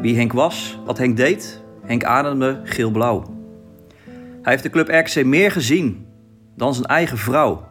[0.00, 3.24] Wie Henk was, wat Henk deed, Henk ademde geel-blauw.
[4.42, 6.06] Hij heeft de club RKC meer gezien
[6.56, 7.67] dan zijn eigen vrouw.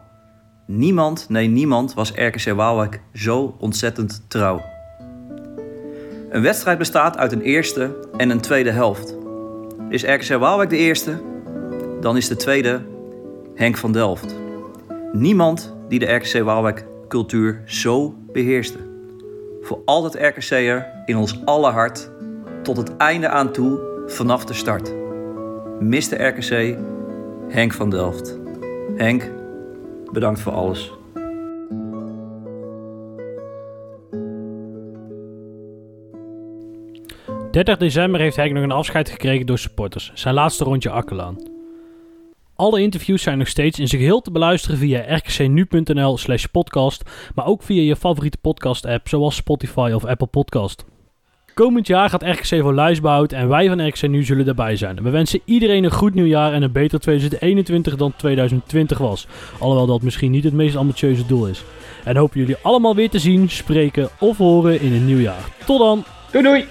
[0.70, 4.62] Niemand, nee niemand, was RKC Waalwijk zo ontzettend trouw.
[6.30, 9.16] Een wedstrijd bestaat uit een eerste en een tweede helft.
[9.88, 11.22] Is RKC Waalwijk de eerste,
[12.00, 12.82] dan is de tweede
[13.54, 14.36] Henk van Delft.
[15.12, 18.78] Niemand die de RKC Waalwijk cultuur zo beheerste.
[19.62, 22.10] Voor altijd RKC'er in ons aller hart,
[22.62, 24.94] tot het einde aan toe, vanaf de start.
[25.80, 26.26] Mr.
[26.26, 26.78] RKC,
[27.48, 28.38] Henk van Delft.
[28.96, 29.36] Henk,
[30.12, 30.92] bedankt voor alles.
[37.48, 40.10] Op 30 december heeft Henk nog een afscheid gekregen door supporters.
[40.14, 41.36] Zijn laatste rondje Akkelaan.
[42.54, 47.02] Alle interviews zijn nog steeds in zijn geheel te beluisteren via rkcnu.nl slash podcast,
[47.34, 50.84] maar ook via je favoriete podcast app zoals Spotify of Apple Podcast.
[51.58, 55.02] Komend jaar gaat RKC voor Luisbehoud en wij van RKC Nu zullen daarbij zijn.
[55.02, 59.26] We wensen iedereen een goed nieuwjaar en een beter 2021 dan 2020 was.
[59.58, 61.64] Alhoewel dat misschien niet het meest ambitieuze doel is.
[62.04, 65.48] En hopen jullie allemaal weer te zien, spreken of horen in een nieuw jaar.
[65.66, 66.04] Tot dan!
[66.30, 66.64] Doei doei!